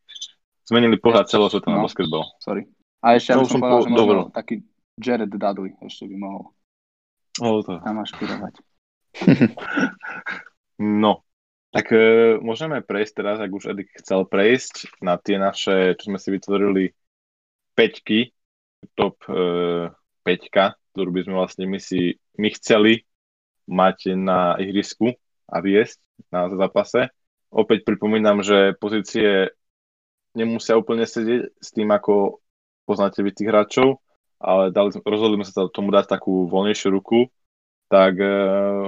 Zmenili 0.63 0.95
pohľad 0.95 1.27
celosveta 1.27 1.67
na 1.67 1.83
no, 1.83 1.85
basketbal. 1.85 2.23
Sorry. 2.39 2.63
A 3.03 3.19
ešte 3.19 3.35
no, 3.35 3.43
som 3.43 3.59
povedal, 3.59 3.83
že 3.83 3.89
možno 3.91 4.31
taký 4.31 4.63
Jared 4.95 5.35
Dudley 5.35 5.75
ešte 5.83 6.07
by 6.07 6.15
mohol 6.15 6.43
oh, 7.43 7.59
to. 7.59 7.83
tam 7.83 7.99
ašpirovať. 7.99 8.53
no, 11.03 11.27
tak 11.75 11.91
e, 11.91 12.39
môžeme 12.39 12.79
prejsť 12.79 13.13
teraz, 13.19 13.37
ak 13.43 13.51
už 13.51 13.75
Edik 13.75 13.91
chcel 13.99 14.23
prejsť 14.23 15.03
na 15.03 15.19
tie 15.19 15.35
naše, 15.35 15.99
čo 15.99 16.07
sme 16.07 16.15
si 16.15 16.31
vytvorili, 16.31 16.95
peťky, 17.75 18.31
top 18.95 19.19
e, 19.27 19.91
peťka 20.23 20.79
ktorú 20.93 21.09
by 21.09 21.21
sme 21.25 21.35
vlastne 21.35 21.65
my 21.65 21.79
si 21.81 22.21
my 22.37 22.49
chceli 22.53 23.03
mať 23.65 24.13
na 24.15 24.55
ihrisku 24.61 25.17
a 25.49 25.57
viesť 25.59 25.99
na 26.29 26.47
zápase. 26.53 27.09
Opäť 27.53 27.85
pripomínam, 27.85 28.41
že 28.41 28.77
pozície 28.77 29.53
nemusia 30.33 30.77
úplne 30.77 31.05
sedieť 31.05 31.53
s 31.61 31.69
tým, 31.69 31.93
ako 31.93 32.41
poznáte 32.89 33.21
vy 33.21 33.31
tých 33.31 33.49
hráčov, 33.49 34.01
ale 34.41 34.73
dali, 34.73 34.91
rozhodli 35.05 35.39
sme 35.39 35.47
sa 35.47 35.69
tomu 35.69 35.93
dať 35.93 36.09
takú 36.09 36.49
voľnejšiu 36.49 36.89
ruku, 36.91 37.29
tak 37.87 38.17
e, 38.17 38.27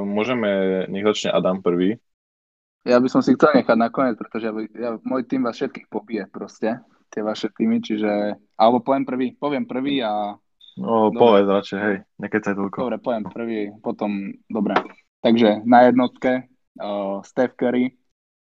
môžeme, 0.03 0.83
nech 0.89 1.05
začne 1.05 1.31
Adam 1.31 1.61
prvý. 1.61 2.01
Ja 2.85 3.01
by 3.01 3.09
som 3.09 3.21
si 3.25 3.33
chcel 3.33 3.61
nechať 3.61 3.77
nakoniec, 3.77 4.17
pretože 4.17 4.49
ja, 4.49 4.53
ja, 4.77 4.89
môj 5.01 5.25
tým 5.25 5.45
vás 5.45 5.57
všetkých 5.57 5.89
pobije 5.89 6.29
proste, 6.29 6.81
tie 7.09 7.21
vaše 7.25 7.49
týmy, 7.53 7.81
čiže, 7.81 8.37
alebo 8.57 8.81
poviem 8.81 9.05
prvý, 9.05 9.27
poviem 9.37 9.65
prvý 9.65 10.01
a... 10.01 10.37
No, 10.75 11.07
dobre. 11.07 11.19
povedz 11.19 11.47
radšej, 11.47 11.79
hej, 11.79 11.97
nekecaj 12.19 12.53
toľko. 12.55 12.77
Dobre, 12.83 12.99
poviem 12.99 13.25
prvý, 13.31 13.59
potom, 13.79 14.11
dobre. 14.51 14.75
Takže 15.23 15.63
na 15.63 15.87
jednotke 15.87 16.51
uh, 16.83 17.23
Steph 17.23 17.55
Curry, 17.55 17.95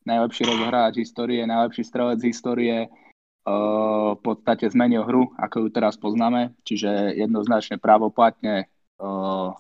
najlepší 0.04 0.44
rozohráč 0.44 1.00
histórie, 1.00 1.48
najlepší 1.48 1.88
strelec 1.88 2.20
histórie, 2.20 2.92
uh, 2.92 4.20
v 4.20 4.22
podstate 4.22 4.68
zmenil 4.68 5.08
hru, 5.08 5.32
ako 5.40 5.64
ju 5.64 5.68
teraz 5.72 5.96
poznáme, 5.96 6.60
čiže 6.68 7.16
jednoznačne 7.16 7.80
právoplatne 7.80 8.68
uh, 9.00 9.56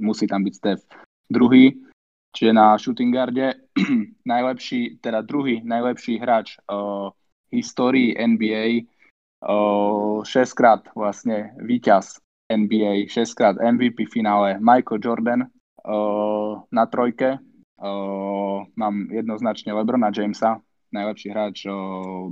musí 0.00 0.24
tam 0.24 0.48
byť 0.48 0.54
Steph. 0.56 0.82
Druhý, 1.28 1.76
čiže 2.32 2.56
na 2.56 2.72
shooting 2.80 3.12
guarde 3.12 3.52
najlepší, 4.32 5.04
teda 5.04 5.20
druhý 5.20 5.60
najlepší 5.60 6.16
hráč 6.16 6.56
uh, 6.72 7.12
histórii 7.52 8.16
NBA, 8.16 8.88
uh, 9.42 10.22
6 10.24 10.54
krát 10.54 10.86
vlastne 10.94 11.54
víťaz 11.58 12.22
NBA, 12.46 13.08
6 13.08 13.34
krát 13.34 13.56
MVP 13.58 14.06
finále 14.06 14.60
Michael 14.60 15.00
Jordan 15.00 15.40
na 16.70 16.84
trojke. 16.86 17.42
Mám 18.76 18.94
jednoznačne 19.10 19.74
Lebrona 19.74 20.14
Jamesa, 20.14 20.62
najlepší 20.94 21.28
hráč, 21.34 21.66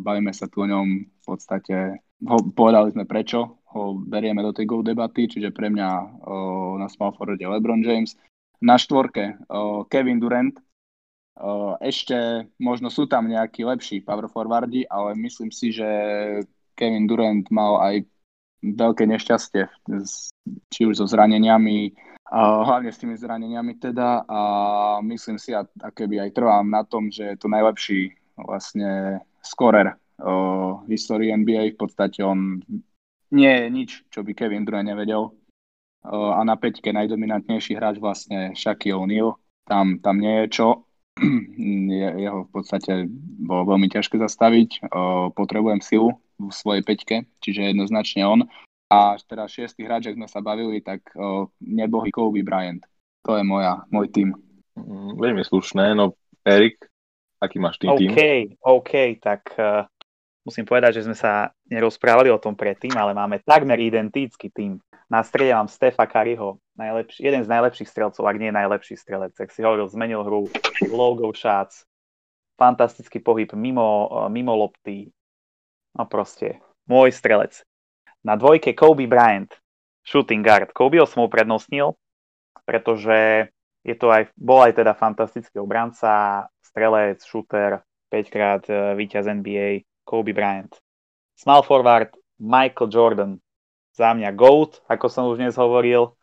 bavíme 0.06 0.30
sa 0.30 0.46
tu 0.46 0.62
o 0.62 0.70
ňom 0.70 0.86
v 1.10 1.24
podstate, 1.26 1.98
ho, 2.30 2.36
povedali 2.54 2.94
sme 2.94 3.10
prečo, 3.10 3.58
ho 3.74 3.98
berieme 3.98 4.44
do 4.44 4.54
tej 4.54 4.70
go 4.70 4.86
debaty, 4.86 5.26
čiže 5.26 5.50
pre 5.50 5.66
mňa 5.66 5.88
uh, 5.90 6.78
na 6.78 6.86
small 6.86 7.10
forward 7.16 7.42
LeBron 7.42 7.82
James. 7.82 8.14
Na 8.62 8.78
štvorke 8.78 9.40
uh, 9.50 9.82
Kevin 9.88 10.20
Durant, 10.22 10.54
ešte 11.80 12.44
možno 12.60 12.92
sú 12.92 13.08
tam 13.08 13.24
nejakí 13.24 13.64
lepší 13.64 14.04
power 14.04 14.28
forwardi, 14.28 14.84
ale 14.92 15.16
myslím 15.16 15.48
si, 15.48 15.72
že 15.72 15.88
Kevin 16.80 17.04
Durant 17.04 17.44
mal 17.52 17.76
aj 17.84 17.94
veľké 18.64 19.04
nešťastie, 19.04 19.68
či 20.72 20.80
už 20.88 21.04
so 21.04 21.06
zraneniami, 21.08 21.92
hlavne 22.32 22.88
s 22.88 23.00
tými 23.00 23.20
zraneniami 23.20 23.76
teda 23.76 24.24
a 24.24 24.40
myslím 25.04 25.36
si, 25.36 25.52
a, 25.52 25.66
keby 25.68 26.24
aj 26.24 26.30
trvám 26.32 26.64
na 26.72 26.86
tom, 26.88 27.12
že 27.12 27.34
je 27.34 27.36
to 27.36 27.52
najlepší 27.52 28.16
vlastne 28.40 29.20
skorer 29.44 29.96
v 30.20 30.88
histórii 30.92 31.32
NBA, 31.32 31.76
v 31.76 31.80
podstate 31.80 32.24
on 32.24 32.60
nie 33.30 33.52
je 33.52 33.66
nič, 33.68 33.90
čo 34.08 34.24
by 34.24 34.32
Kevin 34.36 34.64
Durant 34.64 34.88
nevedel. 34.88 35.32
A 36.08 36.40
na 36.44 36.56
peťke 36.56 36.96
najdominantnejší 36.96 37.76
hráč 37.76 38.00
vlastne 38.00 38.56
Shaquille 38.56 38.96
O'Neal. 38.96 39.36
Tam, 39.68 40.00
tam 40.00 40.16
nie 40.16 40.44
je 40.44 40.60
čo 40.60 40.89
jeho 42.24 42.48
v 42.48 42.50
podstate 42.50 43.06
bolo 43.44 43.76
veľmi 43.76 43.92
ťažké 43.92 44.16
zastaviť. 44.16 44.88
Potrebujem 45.36 45.84
silu 45.84 46.16
v 46.40 46.50
svojej 46.52 46.82
peťke, 46.82 47.16
čiže 47.44 47.70
jednoznačne 47.70 48.24
on. 48.24 48.40
A 48.90 49.14
teraz 49.22 49.54
šiestý 49.54 49.86
hráč, 49.86 50.10
ak 50.10 50.18
sme 50.18 50.26
sa 50.26 50.42
bavili, 50.42 50.82
tak 50.82 51.04
nebohý 51.62 52.10
Kobe 52.10 52.42
Bryant. 52.42 52.82
To 53.28 53.36
je 53.36 53.44
moja, 53.44 53.84
môj 53.92 54.08
tým. 54.10 54.32
Mm, 54.80 55.20
veľmi 55.20 55.44
slušné, 55.44 55.92
no 55.92 56.16
Erik, 56.46 56.80
aký 57.36 57.60
máš 57.60 57.76
tým 57.76 57.92
tým? 58.00 58.10
OK, 58.10 58.20
OK, 58.64 58.92
tak 59.20 59.42
uh, 59.60 59.84
musím 60.46 60.64
povedať, 60.64 61.00
že 61.00 61.04
sme 61.10 61.16
sa 61.16 61.52
nerozprávali 61.68 62.32
o 62.32 62.40
tom 62.40 62.56
predtým, 62.56 62.96
ale 62.96 63.12
máme 63.12 63.44
takmer 63.44 63.76
identický 63.76 64.48
tým. 64.48 64.80
Na 65.10 65.26
strede 65.26 65.58
Stefa 65.66 66.06
Kariho, 66.06 66.62
najlepší, 66.78 67.18
jeden 67.18 67.42
z 67.42 67.48
najlepších 67.50 67.90
strelcov, 67.90 68.22
ak 68.22 68.38
nie 68.38 68.54
najlepší 68.54 68.94
strelec. 68.94 69.34
Jak 69.34 69.50
si 69.50 69.66
hovoril, 69.66 69.90
zmenil 69.90 70.22
hru, 70.22 70.46
logo 70.86 71.34
shots, 71.34 71.82
fantastický 72.54 73.18
pohyb 73.18 73.50
mimo, 73.58 74.06
eh, 74.06 74.28
mimo 74.30 74.54
lopty. 74.54 75.10
No 75.98 76.06
proste, 76.06 76.62
môj 76.86 77.10
strelec. 77.10 77.58
Na 78.22 78.38
dvojke 78.38 78.70
Kobe 78.70 79.10
Bryant, 79.10 79.50
shooting 80.06 80.46
guard. 80.46 80.70
Kobe 80.70 81.02
som 81.10 81.26
ho 81.26 81.28
prednostnil, 81.28 81.98
pretože 82.62 83.50
je 83.82 83.94
to 83.98 84.14
aj, 84.14 84.30
bol 84.38 84.62
aj 84.62 84.78
teda 84.78 84.94
fantastický 84.94 85.58
obranca, 85.58 86.46
strelec, 86.62 87.18
shooter, 87.26 87.82
5 88.14 88.30
krát 88.30 88.62
eh, 88.70 88.94
víťaz 88.94 89.26
NBA, 89.26 89.90
Kobe 90.06 90.30
Bryant. 90.30 90.70
Small 91.34 91.66
forward, 91.66 92.14
Michael 92.38 92.92
Jordan, 92.94 93.32
za 93.94 94.14
mňa 94.14 94.30
GOAT, 94.34 94.82
ako 94.86 95.06
som 95.10 95.28
už 95.30 95.42
dnes 95.42 95.58
hovoril. 95.58 96.14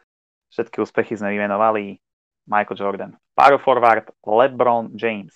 Všetky 0.51 0.79
úspechy 0.79 1.19
sme 1.19 1.35
vymenovali. 1.35 1.99
Michael 2.47 2.79
Jordan. 2.79 3.11
Power 3.35 3.59
forward 3.59 4.07
LeBron 4.23 4.95
James. 4.95 5.35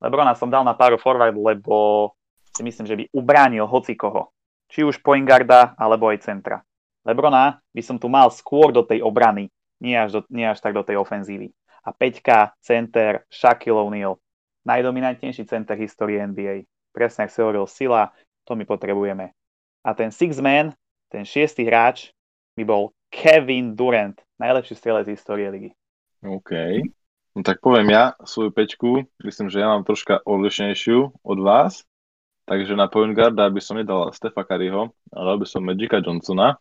Lebrona 0.00 0.36
som 0.36 0.52
dal 0.52 0.64
na 0.64 0.76
power 0.76 1.00
forward, 1.00 1.32
lebo 1.32 2.12
si 2.52 2.60
myslím, 2.60 2.86
že 2.88 2.96
by 3.00 3.04
ubránil 3.16 3.64
hoci 3.64 3.96
koho. 3.96 4.32
Či 4.68 4.84
už 4.84 5.00
point 5.00 5.24
guarda, 5.24 5.72
alebo 5.80 6.12
aj 6.12 6.24
centra. 6.24 6.60
Lebrona 7.04 7.64
by 7.72 7.82
som 7.82 7.96
tu 7.96 8.12
mal 8.12 8.28
skôr 8.28 8.70
do 8.76 8.84
tej 8.84 9.00
obrany, 9.00 9.48
nie 9.80 9.96
až, 9.96 10.20
do, 10.20 10.22
nie 10.28 10.44
až 10.44 10.60
tak 10.60 10.76
do 10.76 10.84
tej 10.84 11.00
ofenzívy. 11.00 11.48
A 11.80 11.96
Peťka, 11.96 12.52
center, 12.60 13.24
Shaquille 13.32 13.80
O'Neal. 13.80 14.20
Najdominantnejší 14.68 15.48
center 15.48 15.80
histórie 15.80 16.20
NBA. 16.20 16.68
Presne, 16.92 17.24
ak 17.24 17.32
si 17.32 17.40
hovoril, 17.40 17.64
sila, 17.64 18.12
to 18.44 18.52
my 18.52 18.68
potrebujeme. 18.68 19.32
A 19.80 19.90
ten 19.96 20.12
six 20.12 20.36
man 20.44 20.76
ten 21.10 21.26
šiestý 21.26 21.66
hráč 21.66 22.14
by 22.54 22.62
bol 22.62 22.94
Kevin 23.10 23.74
Durant, 23.74 24.16
najlepší 24.38 24.78
strelec 24.78 25.10
histórie 25.10 25.50
ligy. 25.50 25.70
OK. 26.22 26.80
No 27.34 27.42
tak 27.42 27.58
poviem 27.58 27.90
ja 27.90 28.14
svoju 28.22 28.54
pečku. 28.54 29.06
Myslím, 29.22 29.50
že 29.50 29.62
ja 29.62 29.70
mám 29.70 29.82
troška 29.82 30.22
odlišnejšiu 30.22 31.22
od 31.22 31.38
vás. 31.42 31.82
Takže 32.46 32.74
na 32.74 32.90
point 32.90 33.14
guarda 33.14 33.46
by 33.46 33.62
som 33.62 33.78
nedal 33.78 34.10
Stefa 34.10 34.42
Curryho, 34.42 34.90
ale 35.14 35.30
by 35.38 35.46
som 35.46 35.62
Magica 35.62 36.02
Johnsona. 36.02 36.58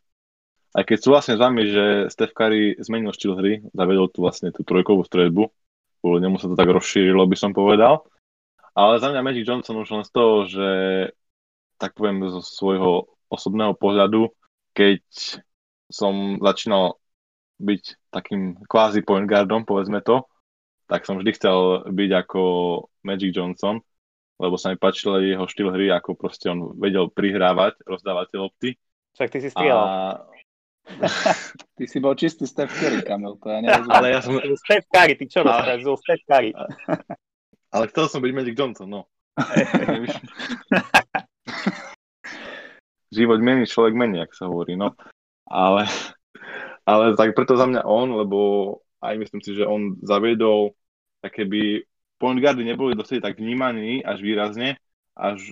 Aj 0.69 0.85
keď 0.85 0.97
súhlasím 1.01 1.35
s 1.37 1.41
vami, 1.41 1.63
že 1.65 1.85
Steph 2.13 2.37
Curry 2.37 2.77
zmenil 2.77 3.09
štýl 3.09 3.33
hry, 3.33 3.53
zavedol 3.73 4.05
tu 4.13 4.21
vlastne 4.21 4.53
tú 4.53 4.61
trojkovú 4.61 5.01
streľbu, 5.01 5.49
kvôli 5.97 6.19
nemu 6.21 6.37
sa 6.37 6.45
to 6.45 6.53
tak 6.53 6.69
rozšírilo, 6.69 7.25
by 7.25 7.33
som 7.33 7.57
povedal. 7.57 8.05
Ale 8.77 9.01
za 9.01 9.09
mňa 9.09 9.25
Magic 9.25 9.49
Johnson 9.49 9.81
už 9.81 9.89
len 9.89 10.05
z 10.05 10.11
toho, 10.13 10.45
že 10.45 10.69
tak 11.81 11.97
poviem 11.97 12.21
zo 12.29 12.45
svojho 12.45 13.09
osobného 13.33 13.73
pohľadu, 13.73 14.29
keď 14.79 15.03
som 15.91 16.39
začínal 16.39 16.95
byť 17.59 17.83
takým 18.15 18.55
kvázi 18.63 19.03
point 19.03 19.27
guardom, 19.27 19.67
povedzme 19.67 19.99
to, 19.99 20.23
tak 20.87 21.03
som 21.03 21.19
vždy 21.19 21.35
chcel 21.35 21.83
byť 21.91 22.11
ako 22.15 22.41
Magic 23.03 23.35
Johnson, 23.35 23.83
lebo 24.39 24.55
sa 24.55 24.71
mi 24.71 24.79
páčil 24.79 25.19
jeho 25.19 25.43
štýl 25.43 25.75
hry, 25.75 25.91
ako 25.91 26.15
proste 26.15 26.47
on 26.47 26.79
vedel 26.79 27.11
prihrávať, 27.11 27.83
rozdávať 27.83 28.25
tie 28.31 28.39
lopty. 28.39 28.69
Však 29.19 29.29
ty 29.35 29.37
si 29.43 29.49
strieľal. 29.51 29.85
A... 29.85 29.97
ty 31.77 31.83
si 31.83 31.99
bol 31.99 32.15
čistý 32.15 32.47
Steph 32.47 32.71
Curry, 32.71 33.03
Kamil, 33.03 33.35
to 33.43 33.51
ja 33.51 33.59
nerozumiem. 33.67 33.91
Ale 33.99 34.07
ja 34.15 34.19
som... 34.23 34.39
Steph 34.39 34.87
Curry, 34.87 35.13
ty 35.19 35.25
čo 35.27 35.43
rozprávaš? 35.43 35.83
Zol 35.83 35.97
Steph 35.99 36.23
Curry. 36.23 36.51
Ale 37.75 37.85
chcel 37.91 38.05
som 38.07 38.23
byť 38.23 38.31
Magic 38.31 38.55
Johnson, 38.55 38.87
no. 38.87 39.01
Život 43.09 43.41
mení, 43.41 43.65
človek 43.65 43.93
mení, 43.93 44.21
ak 44.21 44.33
sa 44.33 44.47
hovorí, 44.47 44.77
no. 44.77 44.93
Ale, 45.49 45.89
ale 46.85 47.17
tak 47.17 47.33
preto 47.33 47.57
za 47.57 47.65
mňa 47.65 47.81
on, 47.85 48.13
lebo 48.13 48.39
aj 49.01 49.15
myslím 49.17 49.41
si, 49.41 49.57
že 49.57 49.65
on 49.65 49.97
zaviedol, 50.03 50.77
tak 51.19 51.41
keby 51.41 51.83
point 52.19 52.39
guardy 52.39 52.67
neboli 52.67 52.93
dosť 52.93 53.23
tak 53.23 53.39
vnímaní 53.39 54.03
až 54.03 54.19
výrazne, 54.21 54.77
až 55.15 55.51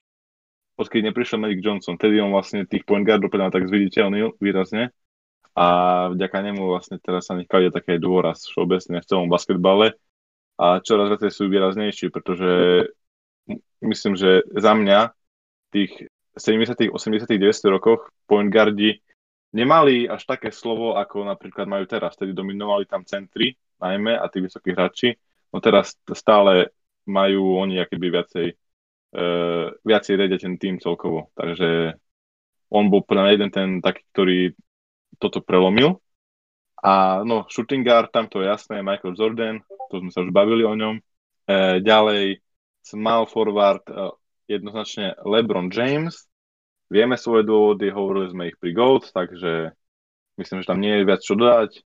odkedy 0.78 1.10
neprišiel 1.10 1.42
Magic 1.42 1.64
Johnson. 1.64 1.98
Tedy 1.98 2.22
on 2.22 2.32
vlastne 2.36 2.68
tých 2.68 2.86
point 2.86 3.04
guardov 3.04 3.34
tak 3.34 3.66
zviditeľnil 3.66 4.38
výrazne 4.38 4.94
a 5.58 5.68
vďaka 6.14 6.38
nemu 6.46 6.62
vlastne 6.70 7.02
teraz 7.02 7.26
sa 7.26 7.34
nech 7.34 7.50
kladie 7.50 7.74
také 7.74 7.98
dôraz 7.98 8.46
všeobecne 8.46 9.02
v 9.02 9.10
celom 9.10 9.26
basketbale 9.26 9.98
a 10.62 10.78
čoraz 10.86 11.10
viacej 11.10 11.32
sú 11.34 11.50
výraznejší, 11.50 12.14
pretože 12.14 12.86
myslím, 13.82 14.14
že 14.14 14.46
za 14.54 14.78
mňa 14.78 15.18
tých 15.74 16.14
70 16.38 16.94
80 16.94 17.28
90 17.28 17.74
rokoch 17.74 18.14
point 18.30 18.48
guardi 18.48 18.98
nemali 19.54 20.06
až 20.06 20.24
také 20.28 20.54
slovo, 20.54 20.96
ako 20.96 21.26
napríklad 21.26 21.66
majú 21.66 21.86
teraz. 21.90 22.14
Tedy 22.16 22.34
dominovali 22.34 22.86
tam 22.86 23.04
centri 23.04 23.56
najmä 23.82 24.18
a 24.18 24.26
tí 24.30 24.42
vysokí 24.44 24.74
hráči. 24.74 25.16
No 25.54 25.64
teraz 25.64 25.96
stále 26.14 26.74
majú 27.08 27.58
oni 27.58 27.80
akéby 27.80 28.12
viacej, 28.12 28.48
uh, 29.16 29.72
viacej 29.82 30.14
redia 30.20 30.38
ten 30.38 30.60
tým 30.60 30.78
celkovo. 30.78 31.32
Takže 31.34 31.96
on 32.70 32.92
bol 32.92 33.08
podľa 33.08 33.32
jeden 33.32 33.50
ten 33.52 33.70
taký, 33.80 34.04
ktorý 34.12 34.40
toto 35.18 35.40
prelomil 35.40 35.98
A 36.84 37.24
no, 37.26 37.48
shooting 37.50 37.82
guard, 37.82 38.12
tam 38.12 38.28
to 38.30 38.44
je 38.44 38.52
jasné, 38.52 38.86
Michael 38.86 39.18
Jordan, 39.18 39.64
to 39.90 39.98
sme 40.04 40.12
sa 40.14 40.22
už 40.22 40.30
bavili 40.30 40.62
o 40.62 40.78
ňom. 40.78 41.02
E, 41.50 41.82
ďalej, 41.82 42.38
small 42.86 43.26
forward, 43.26 43.82
e, 43.90 44.14
jednoznačne 44.48 45.20
LeBron 45.22 45.70
James. 45.70 46.26
Vieme 46.88 47.20
svoje 47.20 47.44
dôvody, 47.44 47.92
hovorili 47.92 48.32
sme 48.32 48.44
ich 48.48 48.58
pri 48.58 48.72
GOAT, 48.72 49.12
takže 49.12 49.76
myslím, 50.40 50.64
že 50.64 50.70
tam 50.72 50.80
nie 50.80 51.04
je 51.04 51.08
viac 51.08 51.22
čo 51.22 51.36
dodať. 51.36 51.72
E, 51.76 51.82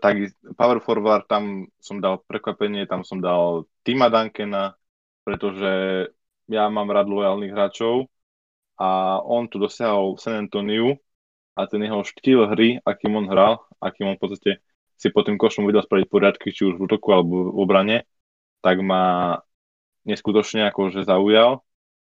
tak 0.00 0.32
power 0.56 0.80
forward, 0.80 1.28
tam 1.28 1.68
som 1.76 2.00
dal 2.00 2.24
prekvapenie, 2.24 2.88
tam 2.88 3.04
som 3.04 3.20
dal 3.20 3.68
Tima 3.84 4.08
Duncana, 4.08 4.80
pretože 5.28 5.72
ja 6.48 6.64
mám 6.72 6.88
rád 6.88 7.12
lojálnych 7.12 7.52
hráčov 7.52 8.08
a 8.80 9.20
on 9.20 9.44
tu 9.52 9.60
dosiahol 9.60 10.16
San 10.16 10.48
Antoniu 10.48 10.96
a 11.52 11.68
ten 11.68 11.84
jeho 11.84 12.00
štýl 12.00 12.48
hry, 12.48 12.80
akým 12.80 13.12
on 13.12 13.28
hral, 13.28 13.60
akým 13.76 14.08
on 14.08 14.16
v 14.16 14.22
podstate 14.24 14.52
si 14.98 15.14
po 15.14 15.22
tým 15.22 15.38
košom 15.38 15.68
vedel 15.68 15.84
spraviť 15.84 16.06
poriadky, 16.10 16.50
či 16.50 16.66
už 16.66 16.80
v 16.80 16.90
útoku 16.90 17.14
alebo 17.14 17.54
v 17.54 17.58
obrane, 17.60 17.96
tak 18.64 18.82
ma 18.82 19.36
neskutočne 20.08 20.64
akože 20.72 21.04
zaujal 21.04 21.60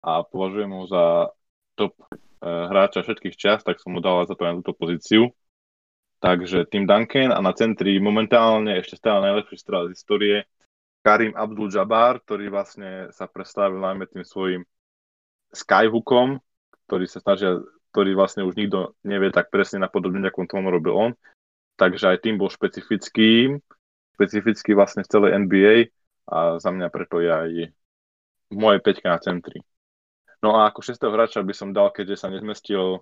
a 0.06 0.22
považujem 0.22 0.70
ho 0.70 0.84
za 0.86 1.34
top 1.74 1.98
e, 1.98 2.06
hráča 2.46 3.02
všetkých 3.02 3.36
čas, 3.36 3.66
tak 3.66 3.82
som 3.82 3.98
mu 3.98 4.00
dal 4.00 4.30
za 4.30 4.38
to 4.38 4.46
na 4.46 4.54
túto 4.62 4.78
pozíciu. 4.78 5.34
Takže 6.18 6.66
tým 6.70 6.90
Duncan 6.90 7.30
a 7.30 7.42
na 7.42 7.54
centri 7.54 7.98
momentálne 8.02 8.78
ešte 8.78 8.98
stále 8.98 9.22
najlepší 9.22 9.58
strel 9.58 9.90
z 9.90 9.94
histórie 9.98 10.38
Karim 11.06 11.38
Abdul-Jabbar, 11.38 12.26
ktorý 12.26 12.50
vlastne 12.50 13.14
sa 13.14 13.30
predstavil 13.30 13.78
najmä 13.78 14.10
tým 14.10 14.26
svojim 14.26 14.62
skyhookom, 15.54 16.42
ktorý 16.90 17.06
sa 17.06 17.22
snažia, 17.22 17.62
ktorý 17.94 18.18
vlastne 18.18 18.44
už 18.44 18.58
nikto 18.58 18.98
nevie 19.06 19.30
tak 19.30 19.54
presne 19.54 19.86
napodobniť, 19.86 20.26
ako 20.28 20.50
tomu 20.50 20.74
robil 20.74 20.94
on. 20.98 21.12
Takže 21.78 22.18
aj 22.18 22.26
tým 22.26 22.42
bol 22.42 22.50
špecifický, 22.50 23.62
špecifický 24.18 24.74
vlastne 24.74 25.06
v 25.06 25.12
celej 25.14 25.32
NBA 25.46 25.76
a 26.28 26.58
za 26.58 26.74
mňa 26.74 26.88
preto 26.90 27.22
je 27.22 27.30
aj 27.30 27.52
moje 28.54 28.80
peťka 28.84 29.12
na 29.12 29.20
centri. 29.20 29.60
No 30.44 30.56
a 30.58 30.70
ako 30.70 30.86
šestého 30.86 31.12
hráča 31.12 31.42
by 31.42 31.54
som 31.54 31.74
dal, 31.74 31.90
keďže 31.90 32.26
sa 32.26 32.28
nezmestil 32.30 33.02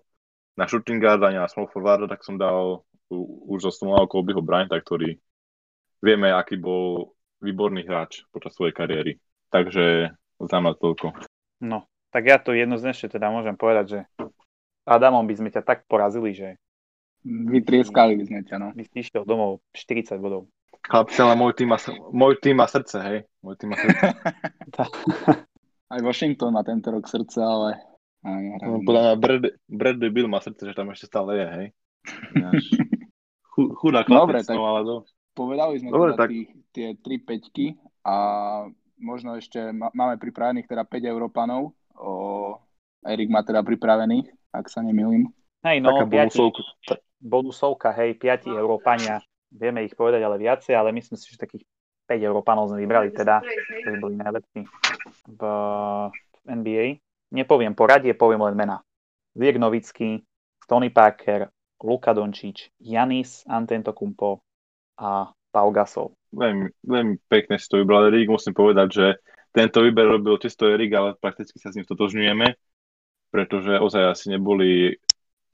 na 0.55 0.65
shooting 0.65 1.03
guard 1.03 1.19
ani 1.21 1.35
na 1.35 1.51
small 1.51 1.67
forward, 1.67 2.07
tak 2.07 2.23
som 2.23 2.39
dal 2.39 2.87
už 3.49 3.69
zo 3.69 3.71
Smola 3.75 4.07
Kobeho 4.07 4.39
Bryanta, 4.39 4.79
ktorý 4.79 5.19
vieme, 5.99 6.31
aký 6.31 6.55
bol 6.55 7.13
výborný 7.43 7.83
hráč 7.85 8.23
počas 8.31 8.55
svojej 8.55 8.73
kariéry. 8.73 9.19
Takže 9.51 10.15
za 10.39 10.57
mňa 10.57 10.79
toľko. 10.79 11.13
No, 11.61 11.85
tak 12.09 12.23
ja 12.25 12.39
to 12.39 12.55
jednoznačne 12.55 13.11
teda 13.11 13.29
môžem 13.29 13.59
povedať, 13.59 13.85
že 13.87 13.99
Adamom 14.87 15.27
by 15.27 15.35
sme 15.37 15.49
ťa 15.51 15.61
tak 15.61 15.85
porazili, 15.85 16.31
že 16.31 16.57
Vytrieskali 17.25 18.13
by 18.21 18.23
sme 18.29 18.39
ťa, 18.45 18.55
no. 18.61 18.69
By 18.77 18.85
si 18.85 19.01
išiel 19.01 19.25
domov 19.25 19.65
40 19.73 20.21
bodov. 20.21 20.45
Chlapci, 20.85 21.17
ale 21.21 21.33
môj 21.33 21.53
tým 21.57 21.73
má, 21.73 21.77
môj 22.13 22.37
tým 22.37 22.55
má 22.61 22.69
srdce, 22.69 22.97
hej. 23.01 23.17
Môj 23.41 23.55
tým 23.57 23.73
má 23.73 23.75
srdce. 23.77 24.05
Aj 25.93 26.01
Washington 26.01 26.53
má 26.53 26.61
tento 26.61 26.93
rok 26.93 27.05
srdce, 27.09 27.41
ale... 27.41 27.77
No, 28.25 28.81
podľa 28.81 29.01
mňa 29.01 29.13
Brad, 29.21 29.43
Bradley 29.69 30.09
Bill 30.09 30.25
má 30.25 30.41
srdce, 30.41 30.65
že 30.65 30.73
tam 30.73 30.89
ešte 30.89 31.05
stále 31.05 31.37
je, 31.37 31.45
hej. 31.45 31.67
Chudá 33.53 34.01
chlapec, 34.03 34.41
Dobre, 34.41 34.49
tak 34.49 34.57
no, 34.57 34.65
ale 34.65 34.81
to... 34.83 34.95
povedali 35.37 35.73
sme 35.79 35.89
Dobre, 35.93 36.11
teda 36.13 36.19
tak... 36.19 36.29
Tých, 36.33 36.49
tie 36.73 36.87
tri 36.99 37.15
peťky 37.21 37.65
a 38.03 38.15
možno 38.99 39.37
ešte 39.37 39.71
máme 39.71 40.17
pripravených 40.17 40.67
teda 40.67 40.83
5 40.83 41.05
Európanov. 41.05 41.77
O, 41.95 42.11
Erik 43.05 43.29
má 43.29 43.45
teda 43.45 43.61
pripravených, 43.61 44.27
ak 44.51 44.65
sa 44.67 44.81
nemýlim. 44.81 45.29
Hej, 45.63 45.81
no, 45.81 45.93
Taká 45.93 46.05
piati, 46.09 46.37
bonusovka. 46.37 46.93
bonusovka, 47.21 47.89
hej, 47.95 48.17
5 48.19 48.53
Európania, 48.53 49.21
vieme 49.51 49.85
ich 49.85 49.93
povedať 49.93 50.21
ale 50.23 50.41
viacej, 50.41 50.73
ale 50.73 50.95
myslím 50.95 51.17
si, 51.17 51.31
že 51.31 51.41
takých 51.41 51.65
5 52.05 52.21
Európanov 52.21 52.69
sme 52.69 52.85
vybrali 52.85 53.09
teda, 53.09 53.41
ktorí 53.81 53.95
boli 53.97 54.15
najlepší 54.17 54.61
v, 55.25 55.41
v 56.45 56.47
NBA. 56.47 56.85
Nepoviem 57.33 57.73
poradie, 57.73 58.13
poviem 58.13 58.45
len 58.45 58.55
mena. 58.55 58.77
Viek 59.35 59.57
Novický, 59.57 60.21
Tony 60.69 60.93
Parker, 60.93 61.49
Luka 61.81 62.13
Dončič, 62.13 62.71
Janis 62.79 63.43
Antetokounmpo 63.49 64.39
a 65.01 65.33
Paul 65.51 65.71
Gasol. 65.73 66.13
Veľmi, 66.31 66.71
veľmi 66.83 67.15
pekne 67.27 67.55
si 67.59 67.67
to 67.67 67.81
vybral 67.81 68.07
Erik. 68.07 68.31
Musím 68.31 68.55
povedať, 68.55 68.87
že 68.91 69.05
tento 69.55 69.83
výber 69.83 70.07
robil 70.07 70.35
čisto 70.39 70.67
Erik, 70.67 70.91
ale 70.95 71.09
prakticky 71.15 71.57
sa 71.59 71.71
s 71.71 71.79
ním 71.79 71.87
totožňujeme, 71.87 72.47
pretože 73.31 73.79
ozaj 73.79 74.03
asi 74.13 74.25
neboli 74.35 74.99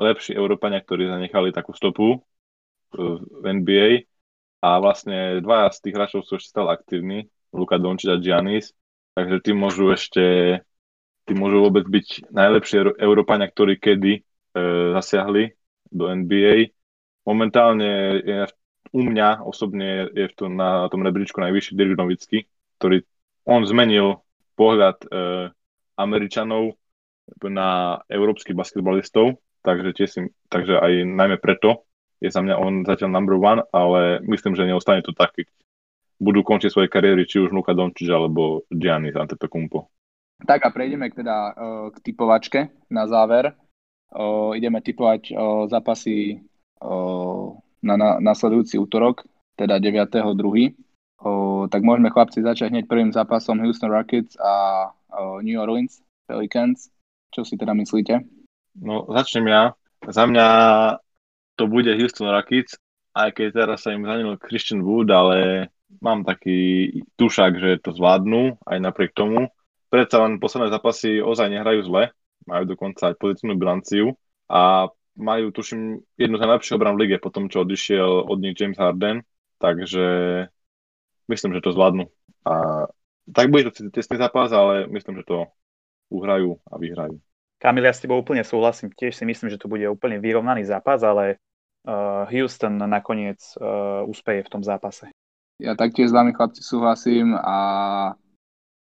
lepší 0.01 0.33
Európania, 0.33 0.81
ktorí 0.81 1.05
zanechali 1.05 1.53
takú 1.53 1.73
stopu 1.77 2.21
v 2.95 3.43
NBA 3.43 4.07
a. 4.61 4.77
Vlastne 4.77 5.41
dvaja 5.41 5.73
z 5.73 5.79
tých 5.87 5.95
hráčov 5.95 6.21
sú 6.27 6.37
ešte 6.37 6.53
stále 6.53 6.75
aktívni, 6.75 7.27
Luka 7.51 7.81
Dončič 7.81 8.09
a 8.11 8.21
Giannis, 8.21 8.71
takže 9.15 9.43
tí 9.43 9.51
môžu 9.51 9.91
ešte 9.91 10.59
tí 11.25 11.33
môžu 11.37 11.63
vôbec 11.63 11.85
byť 11.85 12.33
najlepšie 12.33 12.97
Európania, 12.99 13.47
ktorí 13.47 13.77
kedy 13.77 14.13
e, 14.17 14.21
zasiahli 14.99 15.53
do 15.87 16.09
NBA. 16.09 16.73
Momentálne 17.23 18.19
je 18.19 18.39
u 18.91 19.01
mňa 19.05 19.45
osobne 19.45 20.11
je 20.11 20.25
v 20.27 20.33
tom, 20.35 20.57
na 20.57 20.89
tom 20.91 21.05
rebríčku 21.05 21.39
najvyšší 21.39 21.77
Dirk 21.77 21.95
Nowitzki, 21.95 22.49
ktorý 22.81 23.05
on 23.47 23.63
zmenil 23.63 24.19
pohľad 24.59 24.97
e, 25.05 25.07
Američanov 25.95 26.75
na 27.47 28.01
európskych 28.11 28.57
basketbalistov, 28.57 29.39
takže, 29.63 29.95
tiež 29.95 30.09
si, 30.09 30.19
takže 30.51 30.75
aj 30.81 31.07
najmä 31.07 31.37
preto 31.39 31.87
je 32.21 32.29
za 32.29 32.39
mňa 32.45 32.55
on 32.61 32.85
zatiaľ 32.85 33.09
number 33.09 33.35
one, 33.35 33.65
ale 33.73 34.21
myslím, 34.29 34.53
že 34.53 34.69
neostane 34.69 35.01
to 35.01 35.11
tak, 35.11 35.33
keď 35.33 35.49
budú 36.21 36.45
končiť 36.45 36.69
svoje 36.69 36.87
kariéry, 36.87 37.25
či 37.25 37.41
už 37.41 37.49
Luka 37.49 37.73
Dončič 37.73 38.05
alebo 38.13 38.61
Giannis 38.69 39.17
Antetokounmpo. 39.17 39.89
Tak 40.45 40.61
a 40.61 40.69
prejdeme 40.69 41.09
teda 41.09 41.37
uh, 41.53 41.53
k 41.89 41.97
typovačke 42.05 42.69
na 42.93 43.09
záver. 43.09 43.57
Uh, 44.13 44.53
ideme 44.53 44.85
typovať 44.85 45.33
uh, 45.33 45.65
zápasy 45.65 46.37
uh, 46.81 47.57
na, 47.81 47.93
na 47.97 48.09
nasledujúci 48.21 48.77
útorok, 48.77 49.25
teda 49.57 49.81
9.2. 49.81 50.37
Uh, 51.21 51.65
tak 51.69 51.81
môžeme 51.81 52.13
chlapci 52.13 52.41
začať 52.45 52.73
hneď 52.73 52.85
prvým 52.85 53.13
zápasom 53.13 53.61
Houston 53.61 53.93
Rockets 53.93 54.37
a 54.37 54.53
uh, 54.89 55.41
New 55.41 55.57
Orleans 55.57 56.01
Pelicans. 56.29 56.89
Čo 57.33 57.45
si 57.45 57.57
teda 57.57 57.73
myslíte? 57.77 58.21
No, 58.81 59.09
začnem 59.09 59.45
ja. 59.49 59.63
Za 60.01 60.25
mňa 60.25 60.47
to 61.61 61.69
bude 61.69 61.93
Houston 61.93 62.25
Rockets, 62.25 62.81
aj 63.13 63.37
keď 63.37 63.47
teraz 63.53 63.85
sa 63.85 63.93
im 63.93 64.01
zanil 64.01 64.33
Christian 64.41 64.81
Wood, 64.81 65.13
ale 65.13 65.69
mám 66.01 66.25
taký 66.25 66.89
tušak, 67.21 67.61
že 67.61 67.69
to 67.85 67.93
zvládnu, 67.93 68.57
aj 68.65 68.81
napriek 68.81 69.13
tomu. 69.13 69.53
Predsa 69.93 70.25
len 70.25 70.41
posledné 70.41 70.73
zápasy 70.73 71.21
ozaj 71.21 71.53
nehrajú 71.53 71.85
zle, 71.85 72.09
majú 72.49 72.63
dokonca 72.65 73.13
aj 73.13 73.19
pozitívnu 73.21 73.61
bilanciu 73.61 74.17
a 74.49 74.89
majú, 75.13 75.53
tuším, 75.53 76.01
jednu 76.17 76.35
z 76.39 76.41
najlepších 76.41 76.75
obran 76.79 76.97
v 76.97 77.05
lige 77.05 77.21
po 77.21 77.29
tom, 77.29 77.45
čo 77.45 77.61
odišiel 77.61 78.25
od 78.25 78.41
nich 78.41 78.57
James 78.57 78.79
Harden, 78.79 79.21
takže 79.61 80.01
myslím, 81.29 81.53
že 81.53 81.61
to 81.61 81.75
zvládnu. 81.75 82.09
A 82.47 82.87
tak 83.29 83.53
bude 83.53 83.69
to 83.69 83.91
tesný 83.93 84.17
zápas, 84.17 84.49
ale 84.49 84.89
myslím, 84.89 85.21
že 85.21 85.29
to 85.29 85.45
uhrajú 86.09 86.57
a 86.71 86.81
vyhrajú. 86.81 87.21
Kamil, 87.61 87.85
ja 87.85 87.93
s 87.93 88.01
tebou 88.01 88.17
úplne 88.17 88.41
súhlasím. 88.41 88.89
Tiež 88.89 89.13
si 89.13 89.21
myslím, 89.27 89.53
že 89.53 89.61
to 89.61 89.69
bude 89.69 89.85
úplne 89.85 90.17
vyrovnaný 90.17 90.65
zápas, 90.65 91.05
ale 91.05 91.37
Houston 92.29 92.77
nakoniec 92.77 93.41
uh, 93.57 94.05
úspeje 94.05 94.45
v 94.45 94.51
tom 94.53 94.61
zápase. 94.61 95.09
Ja 95.61 95.77
taktiež 95.77 96.09
s 96.09 96.15
vami 96.15 96.33
chlapci 96.33 96.61
súhlasím 96.61 97.37
a 97.37 97.57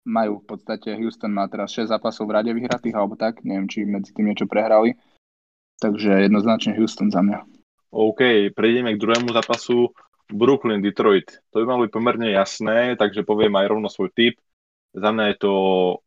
majú 0.02 0.42
v 0.42 0.46
podstate, 0.56 0.96
Houston 0.98 1.30
má 1.30 1.46
teraz 1.46 1.72
6 1.76 1.92
zápasov 1.92 2.26
v 2.26 2.34
rade 2.40 2.50
vyhratých, 2.50 2.96
alebo 2.96 3.14
tak, 3.14 3.44
neviem, 3.46 3.70
či 3.70 3.86
medzi 3.86 4.10
tým 4.10 4.32
niečo 4.32 4.50
prehrali. 4.50 4.98
Takže 5.78 6.26
jednoznačne 6.26 6.74
Houston 6.78 7.10
za 7.10 7.22
mňa. 7.22 7.44
OK, 7.92 8.50
prejdeme 8.56 8.96
k 8.96 9.02
druhému 9.02 9.30
zápasu. 9.36 9.92
Brooklyn, 10.32 10.80
Detroit. 10.80 11.28
To 11.52 11.60
by 11.60 11.64
malo 11.68 11.84
byť 11.84 11.92
pomerne 11.92 12.28
jasné, 12.32 12.96
takže 12.96 13.20
poviem 13.20 13.52
aj 13.52 13.68
rovno 13.68 13.88
svoj 13.92 14.08
tip. 14.16 14.40
Za 14.96 15.12
mňa 15.12 15.24
je 15.32 15.36
to 15.36 15.52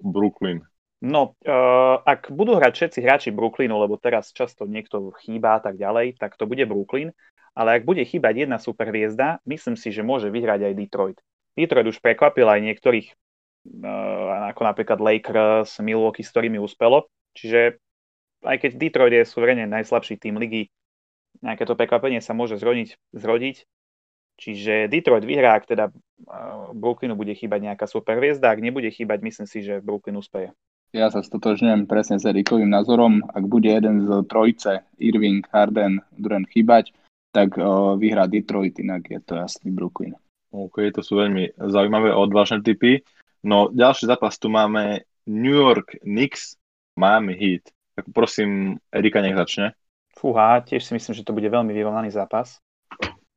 Brooklyn. 0.02 0.66
No, 1.06 1.38
uh, 1.46 2.02
ak 2.02 2.34
budú 2.34 2.58
hrať 2.58 2.74
všetci 2.74 3.00
hráči 3.06 3.30
Brooklynu, 3.30 3.78
lebo 3.78 3.94
teraz 4.02 4.34
často 4.34 4.66
niekto 4.66 5.14
chýba 5.22 5.54
a 5.54 5.62
tak 5.62 5.78
ďalej, 5.78 6.18
tak 6.18 6.34
to 6.34 6.50
bude 6.50 6.66
Brooklyn. 6.66 7.14
Ale 7.54 7.78
ak 7.78 7.86
bude 7.86 8.02
chýbať 8.02 8.50
jedna 8.50 8.58
super 8.58 8.90
hviezda, 8.90 9.38
myslím 9.46 9.78
si, 9.78 9.94
že 9.94 10.02
môže 10.02 10.34
vyhrať 10.34 10.66
aj 10.66 10.74
Detroit. 10.74 11.18
Detroit 11.54 11.88
už 11.94 12.02
prekvapil 12.02 12.50
aj 12.50 12.58
niektorých, 12.58 13.08
uh, 13.14 14.50
ako 14.50 14.62
napríklad 14.66 14.98
Lakers, 14.98 15.78
Milwaukee, 15.78 16.26
s 16.26 16.34
ktorými 16.34 16.58
uspelo. 16.58 17.06
Čiže 17.38 17.78
aj 18.42 18.66
keď 18.66 18.72
Detroit 18.74 19.14
je 19.14 19.30
suverene 19.30 19.70
najslabší 19.70 20.18
tým 20.18 20.42
ligy, 20.42 20.74
nejaké 21.46 21.70
to 21.70 21.78
prekvapenie 21.78 22.18
sa 22.18 22.34
môže 22.34 22.58
zrodiť, 22.58 23.14
zrodiť. 23.14 23.62
Čiže 24.42 24.90
Detroit 24.90 25.22
vyhrá, 25.22 25.54
ak 25.54 25.70
teda 25.70 25.94
uh, 25.94 26.74
Brooklynu 26.74 27.14
bude 27.14 27.38
chýbať 27.38 27.62
nejaká 27.62 27.86
super 27.86 28.18
hviezda, 28.18 28.50
ak 28.50 28.58
nebude 28.58 28.90
chýbať, 28.90 29.22
myslím 29.22 29.46
si, 29.46 29.62
že 29.62 29.86
Brooklyn 29.86 30.18
uspeje. 30.18 30.50
Ja 30.92 31.12
sa 31.12 31.26
stotožňujem 31.26 31.90
presne 31.90 32.22
s 32.22 32.28
Erikovým 32.28 32.70
názorom. 32.70 33.24
Ak 33.34 33.48
bude 33.48 33.68
jeden 33.68 34.06
z 34.06 34.24
trojce, 34.30 34.86
Irving, 35.02 35.44
Harden, 35.52 36.04
Durant 36.16 36.48
chýbať, 36.48 36.96
tak 37.36 37.60
uh, 37.60 38.00
vyhrá 38.00 38.32
Detroit, 38.32 38.80
inak 38.80 39.12
je 39.12 39.20
to 39.20 39.36
jasný 39.36 39.76
Brooklyn. 39.76 40.16
OK, 40.56 40.88
to 40.96 41.04
sú 41.04 41.20
veľmi 41.20 41.60
zaujímavé 41.60 42.16
odvážne 42.16 42.64
typy. 42.64 43.04
No, 43.44 43.68
ďalší 43.68 44.08
zápas 44.08 44.40
tu 44.40 44.48
máme 44.48 45.04
New 45.28 45.52
York 45.52 46.00
Knicks, 46.00 46.56
Miami 46.96 47.36
Heat. 47.36 47.76
Tak 48.00 48.08
prosím, 48.16 48.80
Erika 48.88 49.20
nech 49.20 49.36
začne. 49.36 49.76
Fúha, 50.16 50.64
tiež 50.64 50.80
si 50.80 50.96
myslím, 50.96 51.12
že 51.12 51.28
to 51.28 51.36
bude 51.36 51.52
veľmi 51.52 51.76
vyrovnaný 51.76 52.16
zápas. 52.16 52.64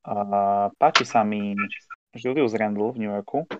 Uh, 0.06 0.70
páči 0.78 1.02
sa 1.02 1.26
mi 1.26 1.58
Julius 2.14 2.54
Randle 2.54 2.94
v 2.94 3.02
New 3.02 3.10
Yorku. 3.10 3.50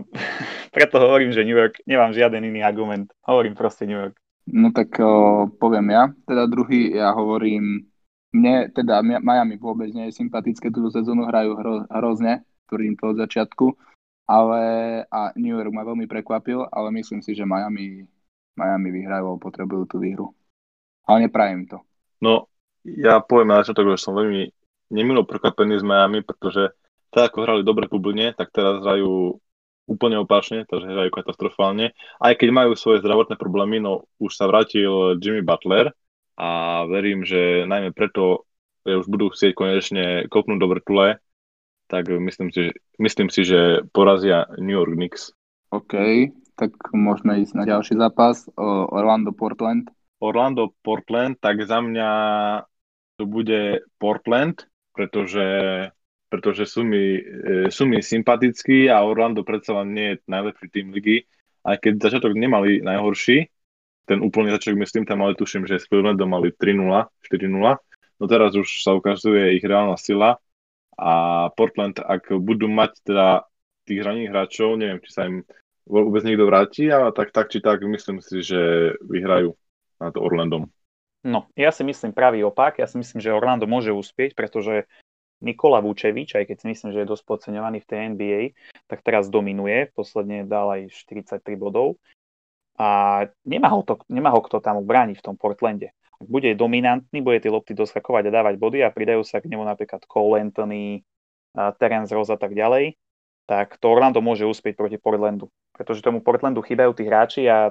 Preto 0.76 0.96
hovorím, 0.98 1.30
že 1.30 1.46
New 1.46 1.54
York, 1.54 1.84
nemám 1.86 2.16
žiaden 2.16 2.42
iný 2.42 2.64
argument. 2.64 3.12
Hovorím 3.28 3.54
proste 3.54 3.86
New 3.86 3.98
York. 3.98 4.16
No 4.50 4.72
tak 4.74 4.96
uh, 5.00 5.48
poviem 5.56 5.94
ja. 5.94 6.02
Teda 6.28 6.44
druhý, 6.50 6.92
ja 6.92 7.12
hovorím, 7.16 7.88
mne 8.34 8.68
teda 8.74 9.00
Miami 9.00 9.56
vôbec 9.56 9.88
nie 9.94 10.10
je 10.10 10.18
sympatické, 10.18 10.68
túto 10.74 10.90
sezónu 10.90 11.30
hrajú 11.30 11.54
hro, 11.54 11.74
hrozne, 11.86 12.42
tvrdím 12.66 12.98
to 12.98 13.14
od 13.14 13.22
začiatku, 13.22 13.66
ale 14.26 14.60
a 15.06 15.30
New 15.38 15.54
York 15.54 15.70
ma 15.70 15.86
veľmi 15.86 16.10
prekvapil, 16.10 16.66
ale 16.68 16.88
myslím 16.98 17.22
si, 17.22 17.32
že 17.38 17.46
Miami, 17.46 18.02
Miami 18.58 18.88
vyhrajú, 18.90 19.38
potrebujú 19.38 19.86
tú 19.86 19.96
výhru. 20.02 20.34
Ale 21.06 21.30
neprajem 21.30 21.70
to. 21.70 21.78
No, 22.18 22.50
ja 22.82 23.22
poviem 23.22 23.54
na 23.54 23.62
začiatok, 23.62 23.94
že 23.94 24.02
som 24.02 24.16
veľmi 24.16 24.50
nemilo 24.92 25.22
prekvapený 25.24 25.80
z 25.80 25.84
Miami, 25.86 26.20
pretože 26.24 26.72
tak 27.14 27.30
ako 27.30 27.38
hrali 27.46 27.62
dobre 27.62 27.86
v 27.86 27.94
Bubline, 27.94 28.34
tak 28.34 28.50
teraz 28.50 28.82
hrajú 28.82 29.38
úplne 29.84 30.16
opačne, 30.20 30.64
takže 30.64 30.88
hrajú 30.88 31.10
katastrofálne. 31.12 31.92
Aj 32.20 32.32
keď 32.32 32.48
majú 32.52 32.72
svoje 32.74 33.04
zdravotné 33.04 33.36
problémy, 33.36 33.80
no 33.80 34.08
už 34.16 34.32
sa 34.36 34.48
vrátil 34.48 35.20
Jimmy 35.20 35.44
Butler 35.44 35.92
a 36.34 36.82
verím, 36.88 37.22
že 37.22 37.68
najmä 37.68 37.92
preto 37.92 38.48
že 38.84 39.00
už 39.00 39.08
budú 39.08 39.32
chcieť 39.32 39.52
konečne 39.56 40.04
kopnúť 40.28 40.58
do 40.60 40.68
vrtule, 40.68 41.16
tak 41.88 42.04
myslím 42.08 42.52
si, 42.52 42.68
myslím 43.00 43.32
si, 43.32 43.48
že 43.48 43.80
porazia 43.96 44.44
New 44.60 44.76
York 44.76 44.92
Knicks. 44.92 45.32
OK, 45.72 45.96
tak 46.54 46.76
môžeme 46.92 47.40
ísť 47.40 47.54
na 47.56 47.64
ďalší 47.64 47.96
zápas. 47.96 48.44
Orlando-Portland. 48.60 49.88
Orlando-Portland, 50.20 51.40
tak 51.40 51.64
za 51.64 51.80
mňa 51.80 52.10
to 53.16 53.24
bude 53.24 53.88
Portland, 53.96 54.68
pretože, 54.92 55.44
pretože 56.28 56.66
sú, 56.66 56.82
mi, 56.82 57.20
e, 57.20 57.68
sú 57.70 57.86
mi 57.86 58.00
sympatickí 58.00 58.90
a 58.90 59.04
Orlando 59.04 59.46
predsa 59.46 59.80
len 59.82 59.88
nie 59.94 60.06
je 60.14 60.16
najlepší 60.26 60.66
tým 60.70 60.86
ligy, 60.90 61.24
aj 61.64 61.80
keď 61.80 61.92
začiatok 62.10 62.36
nemali 62.36 62.84
najhorší, 62.84 63.48
ten 64.04 64.20
úplný 64.20 64.52
začiatok 64.52 64.84
myslím, 64.84 65.04
tam 65.08 65.24
mali 65.24 65.32
tuším, 65.36 65.64
že 65.64 65.80
s 65.80 65.88
Clevelandom 65.88 66.28
mali 66.28 66.52
3-0, 66.52 67.08
4-0, 67.24 67.76
no 68.20 68.24
teraz 68.28 68.52
už 68.52 68.68
sa 68.84 68.92
ukazuje 68.92 69.56
ich 69.56 69.64
reálna 69.64 69.96
sila 69.96 70.36
a 70.94 71.12
Portland, 71.56 71.98
ak 71.98 72.30
budú 72.38 72.68
mať 72.68 72.92
teda 73.02 73.48
tých 73.84 74.00
hraných 74.00 74.30
hráčov, 74.30 74.76
neviem, 74.80 75.00
či 75.02 75.10
sa 75.12 75.28
im 75.28 75.44
vôbec 75.84 76.24
niekto 76.24 76.48
vráti, 76.48 76.88
ale 76.88 77.12
tak, 77.12 77.32
tak 77.32 77.52
či 77.52 77.60
tak 77.60 77.84
myslím 77.84 78.24
si, 78.24 78.40
že 78.40 78.94
vyhrajú 79.04 79.52
nad 80.00 80.14
Orlandom. 80.16 80.68
No, 81.24 81.48
ja 81.56 81.72
si 81.72 81.80
myslím 81.88 82.12
pravý 82.12 82.44
opak. 82.44 82.76
Ja 82.76 82.84
si 82.84 83.00
myslím, 83.00 83.20
že 83.20 83.32
Orlando 83.32 83.64
môže 83.64 83.96
uspieť, 83.96 84.36
pretože 84.36 84.84
Nikola 85.44 85.84
Vučevič, 85.84 86.34
aj 86.40 86.48
keď 86.48 86.56
si 86.56 86.66
myslím, 86.72 86.90
že 86.96 87.04
je 87.04 87.12
dosť 87.12 87.24
podceňovaný 87.28 87.84
v 87.84 87.88
tej 87.88 87.98
NBA, 88.16 88.42
tak 88.88 89.04
teraz 89.04 89.28
dominuje. 89.28 89.92
Posledne 89.92 90.48
dal 90.48 90.72
aj 90.80 90.90
43 90.90 91.44
bodov. 91.60 92.00
A 92.74 93.22
nemá 93.46 93.70
ho, 93.70 93.86
to, 93.86 94.02
nemá 94.10 94.34
ho 94.34 94.40
kto 94.42 94.58
tam 94.58 94.82
ubrániť 94.82 95.22
v 95.22 95.26
tom 95.30 95.36
Portlande. 95.38 95.94
Ak 96.18 96.26
bude 96.26 96.50
dominantný, 96.58 97.22
bude 97.22 97.38
tie 97.38 97.52
lopty 97.52 97.76
doskakovať 97.76 98.32
a 98.32 98.34
dávať 98.40 98.54
body 98.58 98.82
a 98.82 98.90
pridajú 98.90 99.22
sa 99.22 99.38
k 99.38 99.52
nemu 99.52 99.62
napríklad 99.62 100.02
Cole 100.08 100.42
Anthony, 100.42 101.06
Terence 101.54 102.10
Rose 102.10 102.34
a 102.34 102.38
tak 102.38 102.50
ďalej, 102.56 102.98
tak 103.46 103.78
to 103.78 103.86
Orlando 103.92 104.18
môže 104.18 104.42
uspieť 104.42 104.74
proti 104.74 104.98
Portlandu. 104.98 105.52
Pretože 105.76 106.02
tomu 106.02 106.24
Portlandu 106.24 106.64
chýbajú 106.64 106.96
tí 106.96 107.06
hráči 107.06 107.46
a 107.46 107.70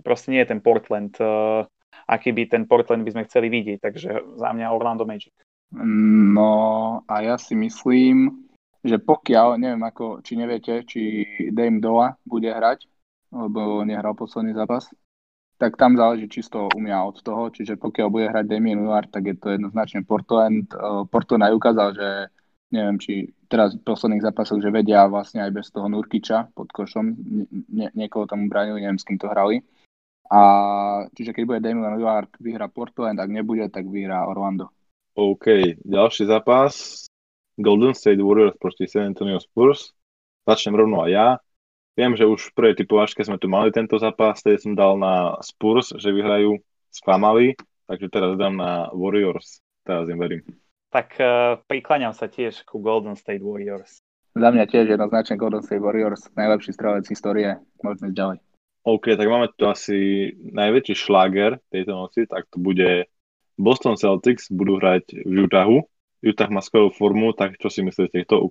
proste 0.00 0.32
nie 0.32 0.40
je 0.40 0.50
ten 0.54 0.60
Portland, 0.62 1.12
uh, 1.20 1.66
aký 2.08 2.32
by 2.32 2.48
ten 2.48 2.64
Portland 2.64 3.04
by 3.04 3.12
sme 3.12 3.26
chceli 3.28 3.52
vidieť. 3.52 3.78
Takže 3.82 4.08
za 4.38 4.48
mňa 4.54 4.72
Orlando 4.72 5.04
Magic. 5.04 5.34
No 5.76 6.52
a 7.04 7.14
ja 7.20 7.36
si 7.36 7.52
myslím, 7.52 8.48
že 8.80 8.96
pokiaľ, 8.96 9.60
neviem 9.60 9.84
ako, 9.84 10.24
či 10.24 10.40
neviete, 10.40 10.86
či 10.88 11.24
Dame 11.52 11.82
Dola 11.82 12.16
bude 12.24 12.48
hrať, 12.48 12.88
lebo 13.34 13.84
nehral 13.84 14.16
posledný 14.16 14.56
zápas, 14.56 14.88
tak 15.58 15.76
tam 15.76 15.98
záleží 15.98 16.30
čisto 16.30 16.70
u 16.70 16.78
mňa 16.78 16.98
od 17.04 17.16
toho, 17.20 17.50
čiže 17.50 17.76
pokiaľ 17.76 18.08
bude 18.08 18.30
hrať 18.30 18.46
Damien 18.46 18.86
Lillard, 18.86 19.10
tak 19.10 19.26
je 19.26 19.36
to 19.36 19.58
jednoznačne 19.58 20.06
Portland. 20.06 20.70
Portland 21.10 21.44
aj 21.44 21.52
ukázal, 21.58 21.88
že 21.98 22.08
neviem, 22.70 22.96
či 22.96 23.34
teraz 23.50 23.74
v 23.74 23.82
posledných 23.82 24.22
zápasoch, 24.22 24.62
že 24.62 24.70
vedia 24.70 25.04
vlastne 25.10 25.42
aj 25.42 25.52
bez 25.52 25.66
toho 25.74 25.90
Nurkiča 25.90 26.54
pod 26.54 26.70
košom, 26.70 27.10
nie, 27.74 27.90
niekoho 27.92 28.30
tam 28.30 28.46
bránili, 28.46 28.86
neviem, 28.86 29.02
s 29.02 29.04
kým 29.04 29.18
to 29.18 29.26
hrali. 29.26 29.66
A 30.30 30.40
čiže 31.16 31.34
keď 31.34 31.44
bude 31.44 31.60
Damian 31.64 31.98
Lillard, 31.98 32.30
vyhrá 32.38 32.70
Portland, 32.70 33.18
ak 33.18 33.32
nebude, 33.32 33.66
tak 33.72 33.88
vyhrá 33.90 34.30
Orlando. 34.30 34.70
OK, 35.18 35.74
ďalší 35.82 36.30
zápas. 36.30 37.02
Golden 37.58 37.90
State 37.94 38.22
Warriors 38.22 38.54
proti 38.54 38.86
San 38.86 39.02
Antonio 39.02 39.42
Spurs. 39.42 39.90
Začnem 40.46 40.78
rovno 40.78 41.02
aj 41.02 41.10
ja. 41.10 41.28
Viem, 41.98 42.14
že 42.14 42.22
už 42.22 42.54
v 42.54 42.54
prvej 42.54 42.74
typovačke 42.78 43.26
sme 43.26 43.34
tu 43.34 43.50
mali 43.50 43.74
tento 43.74 43.98
zápas, 43.98 44.38
tedy 44.38 44.62
som 44.62 44.78
dal 44.78 44.94
na 44.94 45.34
Spurs, 45.42 45.90
že 45.98 46.14
vyhrajú, 46.14 46.62
sklamali, 46.94 47.58
takže 47.90 48.06
teraz 48.14 48.38
dám 48.38 48.62
na 48.62 48.94
Warriors. 48.94 49.58
Teraz 49.82 50.06
im 50.06 50.22
verím. 50.22 50.46
Tak 50.94 51.18
uh, 51.18 51.58
prikláňam 51.66 52.14
sa 52.14 52.30
tiež 52.30 52.62
ku 52.62 52.78
Golden 52.78 53.18
State 53.18 53.42
Warriors. 53.42 53.98
Za 54.38 54.54
mňa 54.54 54.70
tiež 54.70 54.86
jednoznačne 54.86 55.34
Golden 55.34 55.66
State 55.66 55.82
Warriors, 55.82 56.30
najlepší 56.38 56.78
strelec 56.78 57.10
histórie. 57.10 57.58
Môžeme 57.82 58.14
ísť 58.14 58.18
ďalej. 58.22 58.38
OK, 58.86 59.18
tak 59.18 59.26
máme 59.26 59.50
tu 59.58 59.66
asi 59.66 60.30
najväčší 60.38 60.94
šláger 60.94 61.58
tejto 61.74 62.06
noci, 62.06 62.30
tak 62.30 62.46
to 62.54 62.62
bude 62.62 63.10
Boston 63.58 63.98
Celtics, 63.98 64.48
budú 64.48 64.78
hrať 64.78 65.26
v 65.26 65.44
Utahu. 65.44 65.82
Utah 66.22 66.50
má 66.50 66.62
skvelú 66.62 66.94
formu, 66.94 67.34
tak 67.34 67.58
čo 67.58 67.70
si 67.70 67.82
myslíte, 67.82 68.26
kto 68.26 68.42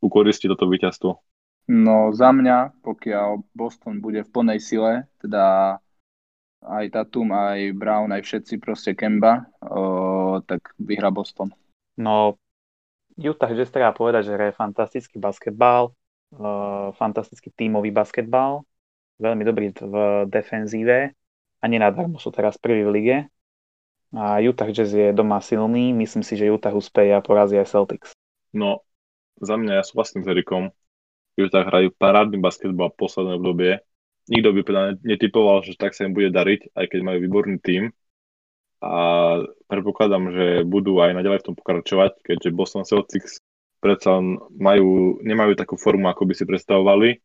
ukoristí 0.00 0.46
toto 0.48 0.68
víťazstvo? 0.68 1.20
No 1.68 2.12
za 2.12 2.32
mňa, 2.32 2.80
pokiaľ 2.80 3.44
Boston 3.52 4.00
bude 4.00 4.24
v 4.24 4.32
plnej 4.32 4.60
sile, 4.60 5.06
teda 5.20 5.76
aj 6.60 6.84
Tatum, 6.92 7.32
aj 7.32 7.72
Brown, 7.76 8.12
aj 8.12 8.24
všetci 8.24 8.60
proste 8.60 8.92
Kemba, 8.92 9.48
o, 9.64 10.40
tak 10.44 10.76
vyhrá 10.76 11.08
Boston. 11.08 11.52
No, 11.96 12.36
Utah 13.20 13.52
Jazz 13.52 13.72
treba 13.72 13.92
povedať, 13.92 14.32
že 14.32 14.36
hraje 14.36 14.56
fantastický 14.56 15.20
basketbal, 15.20 15.92
uh, 16.40 16.88
fantastický 16.96 17.52
tímový 17.52 17.92
basketbal, 17.92 18.64
veľmi 19.20 19.44
dobrý 19.44 19.76
v 19.76 20.24
defenzíve 20.24 21.12
a 21.60 21.64
nenadarmo 21.68 22.16
sú 22.16 22.32
teraz 22.32 22.56
prvý 22.56 22.88
v 22.88 22.92
lige. 22.96 23.16
A 24.10 24.42
Utah 24.42 24.66
Jazz 24.66 24.90
je 24.90 25.14
doma 25.14 25.38
silný, 25.38 25.94
myslím 25.94 26.26
si, 26.26 26.34
že 26.34 26.50
Utah 26.50 26.74
uspeje 26.74 27.14
a 27.14 27.22
porazí 27.22 27.54
aj 27.54 27.70
Celtics. 27.70 28.10
No, 28.50 28.82
za 29.38 29.54
mňa 29.54 29.78
ja 29.78 29.84
súhlasím 29.86 30.26
s 30.26 30.30
Erikom. 30.30 30.74
Utah 31.38 31.62
hrajú 31.62 31.94
parádny 31.94 32.42
basketbal 32.42 32.90
v 32.90 33.00
poslednej 33.00 33.38
obdobie. 33.38 33.72
Nikto 34.26 34.48
by 34.50 34.60
teda 34.66 34.82
netypoval, 35.06 35.62
že 35.62 35.78
tak 35.78 35.94
sa 35.94 36.10
im 36.10 36.14
bude 36.14 36.34
dariť, 36.34 36.74
aj 36.74 36.86
keď 36.90 37.00
majú 37.06 37.18
výborný 37.22 37.56
tím. 37.62 37.94
A 38.82 38.92
predpokladám, 39.70 40.34
že 40.34 40.46
budú 40.66 40.98
aj 40.98 41.14
naďalej 41.14 41.40
v 41.40 41.46
tom 41.52 41.54
pokračovať, 41.54 42.18
keďže 42.24 42.56
Boston 42.56 42.82
Celtics 42.82 43.38
predsa 43.78 44.20
majú, 44.56 45.20
nemajú 45.22 45.56
takú 45.56 45.78
formu, 45.78 46.08
ako 46.10 46.28
by 46.28 46.34
si 46.36 46.44
predstavovali 46.44 47.20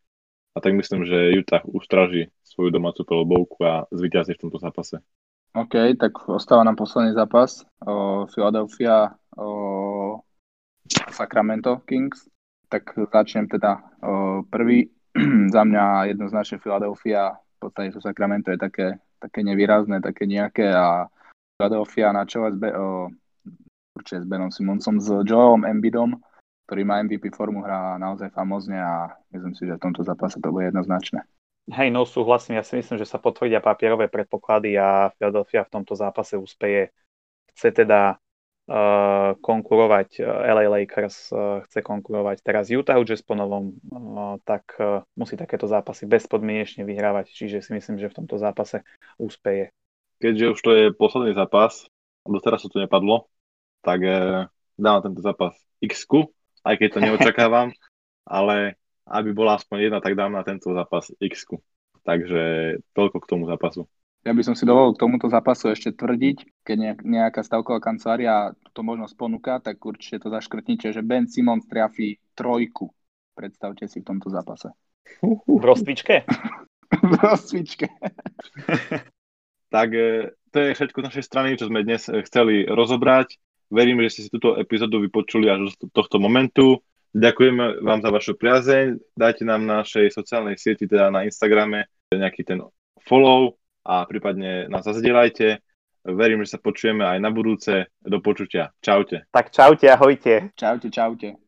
a 0.56 0.58
tak 0.64 0.72
myslím, 0.72 1.04
že 1.04 1.36
Utah 1.36 1.64
ustraží 1.68 2.32
svoju 2.48 2.72
domácu 2.72 3.04
pelobovku 3.04 3.60
a 3.68 3.84
zvíťazí 3.92 4.40
v 4.40 4.42
tomto 4.48 4.60
zápase. 4.64 5.04
OK, 5.56 5.96
tak 5.96 6.30
ostáva 6.30 6.68
nám 6.68 6.76
posledný 6.76 7.16
zápas. 7.16 7.64
O, 7.80 8.28
Philadelphia 8.28 9.16
o, 9.40 10.20
Sacramento 11.12 11.80
Kings. 11.88 12.28
Tak 12.68 12.84
začnem 13.14 13.48
teda 13.48 13.80
o, 14.04 14.44
prvý. 14.44 14.92
Za 15.56 15.64
mňa 15.64 16.12
jednoznačne 16.12 16.60
Philadelphia, 16.60 17.40
v 17.40 17.58
podstate 17.60 17.96
to 17.96 18.04
Sacramento 18.04 18.52
je 18.52 18.60
také, 18.60 18.88
také 19.16 19.48
nevýrazné, 19.48 20.04
také 20.04 20.28
nejaké 20.28 20.76
a 20.76 21.08
Philadelphia 21.56 22.12
na 22.12 22.28
čele 22.28 22.52
s, 22.52 22.58
Be- 22.60 22.76
určite 23.96 24.22
s 24.22 24.28
Benom 24.28 24.52
Simonsom, 24.52 25.00
s 25.00 25.08
Joelom 25.24 25.64
Embidom 25.64 26.20
ktorý 26.66 26.82
má 26.82 26.98
MVP 27.06 27.30
formu, 27.30 27.62
hrá 27.62 28.02
naozaj 28.02 28.34
famozne 28.34 28.82
a 28.82 29.14
myslím 29.30 29.54
si, 29.54 29.70
že 29.70 29.78
v 29.78 29.84
tomto 29.86 30.02
zápase 30.02 30.42
to 30.42 30.50
bude 30.50 30.74
jednoznačné. 30.74 31.22
Hej, 31.66 31.90
no 31.90 32.06
súhlasím, 32.06 32.62
ja 32.62 32.64
si 32.64 32.78
myslím, 32.78 33.02
že 33.02 33.10
sa 33.10 33.18
potvrdia 33.18 33.58
papierové 33.58 34.06
predpoklady 34.06 34.78
a 34.78 35.10
Philadelphia 35.18 35.66
v 35.66 35.74
tomto 35.74 35.98
zápase 35.98 36.38
úspeje. 36.38 36.94
Chce 37.58 37.74
teda 37.74 38.22
uh, 38.70 39.34
konkurovať 39.42 40.22
uh, 40.22 40.46
LA 40.46 40.70
Lakers, 40.70 41.34
uh, 41.34 41.66
chce 41.66 41.82
konkurovať 41.82 42.46
teraz 42.46 42.70
Utah 42.70 43.02
Jazz 43.02 43.26
po 43.26 43.34
novom, 43.34 43.74
uh, 43.90 44.38
tak 44.46 44.78
uh, 44.78 45.02
musí 45.18 45.34
takéto 45.34 45.66
zápasy 45.66 46.06
bezpodmienečne 46.06 46.86
vyhrávať, 46.86 47.34
čiže 47.34 47.66
si 47.66 47.74
myslím, 47.74 47.98
že 47.98 48.14
v 48.14 48.18
tomto 48.22 48.38
zápase 48.38 48.86
úspeje. 49.18 49.74
Keďže 50.22 50.46
už 50.54 50.60
to 50.62 50.72
je 50.78 50.86
posledný 50.94 51.34
zápas, 51.34 51.90
a 52.26 52.28
doteraz 52.30 52.62
sa 52.62 52.70
to 52.70 52.78
nepadlo, 52.78 53.26
tak 53.82 54.06
uh, 54.06 54.46
dám 54.78 55.02
tento 55.02 55.26
zápas 55.26 55.58
x 55.82 56.06
aj 56.62 56.76
keď 56.78 56.90
to 56.94 57.00
neočakávam, 57.10 57.74
ale 58.22 58.78
aby 59.06 59.30
bola 59.32 59.58
aspoň 59.58 59.90
jedna, 59.90 60.00
tak 60.02 60.18
dám 60.18 60.34
na 60.34 60.42
tento 60.42 60.74
zápas 60.74 61.14
x 61.22 61.46
Takže 62.06 62.42
toľko 62.94 63.18
k 63.18 63.30
tomu 63.30 63.50
zápasu. 63.50 63.90
Ja 64.26 64.34
by 64.34 64.42
som 64.42 64.58
si 64.58 64.66
dovolil 64.66 64.98
k 64.98 65.02
tomuto 65.06 65.30
zápasu 65.30 65.70
ešte 65.70 65.94
tvrdiť, 65.94 66.66
keď 66.66 66.98
nejaká 67.06 67.46
stavková 67.46 67.78
kancelária 67.78 68.58
túto 68.66 68.82
možnosť 68.82 69.14
ponúka, 69.14 69.62
tak 69.62 69.78
určite 69.86 70.26
to 70.26 70.34
zaškrtnite, 70.34 70.90
že 70.90 71.06
Ben 71.06 71.30
Simons 71.30 71.70
trafí 71.70 72.18
trojku. 72.34 72.90
Predstavte 73.38 73.86
si 73.86 74.02
v 74.02 74.08
tomto 74.10 74.34
zápase. 74.34 74.74
V 75.22 75.62
rozcvičke? 75.62 76.26
v 77.10 77.14
rozcvičke. 77.22 77.86
tak 79.76 79.90
e, 79.94 80.34
to 80.50 80.58
je 80.58 80.74
všetko 80.74 80.98
z 81.06 81.08
našej 81.14 81.26
strany, 81.26 81.50
čo 81.62 81.70
sme 81.70 81.86
dnes 81.86 82.10
e, 82.10 82.26
chceli 82.26 82.66
rozobrať. 82.66 83.38
Verím, 83.70 84.02
že 84.06 84.10
ste 84.10 84.22
si 84.26 84.34
túto 84.34 84.58
epizódu 84.58 85.06
vypočuli 85.06 85.54
až 85.54 85.70
do 85.78 85.90
tohto 85.94 86.18
momentu. 86.18 86.82
Ďakujeme 87.16 87.80
vám 87.80 88.04
za 88.04 88.12
vašu 88.12 88.36
priazeň. 88.36 89.00
Dajte 89.16 89.48
nám 89.48 89.64
na 89.64 89.88
našej 89.88 90.12
sociálnej 90.12 90.60
sieti, 90.60 90.84
teda 90.84 91.08
na 91.08 91.24
Instagrame, 91.24 91.88
nejaký 92.12 92.44
ten 92.44 92.60
follow 93.08 93.56
a 93.88 94.04
prípadne 94.04 94.68
nás 94.68 94.84
zazdieľajte. 94.84 95.64
Verím, 96.12 96.44
že 96.44 96.54
sa 96.54 96.60
počujeme 96.60 97.08
aj 97.08 97.24
na 97.24 97.32
budúce. 97.32 97.88
Do 98.04 98.20
počutia. 98.20 98.76
Čaute. 98.84 99.32
Tak 99.32 99.56
čaute, 99.56 99.88
ahojte. 99.88 100.52
Čaute, 100.60 100.92
čaute. 100.92 101.40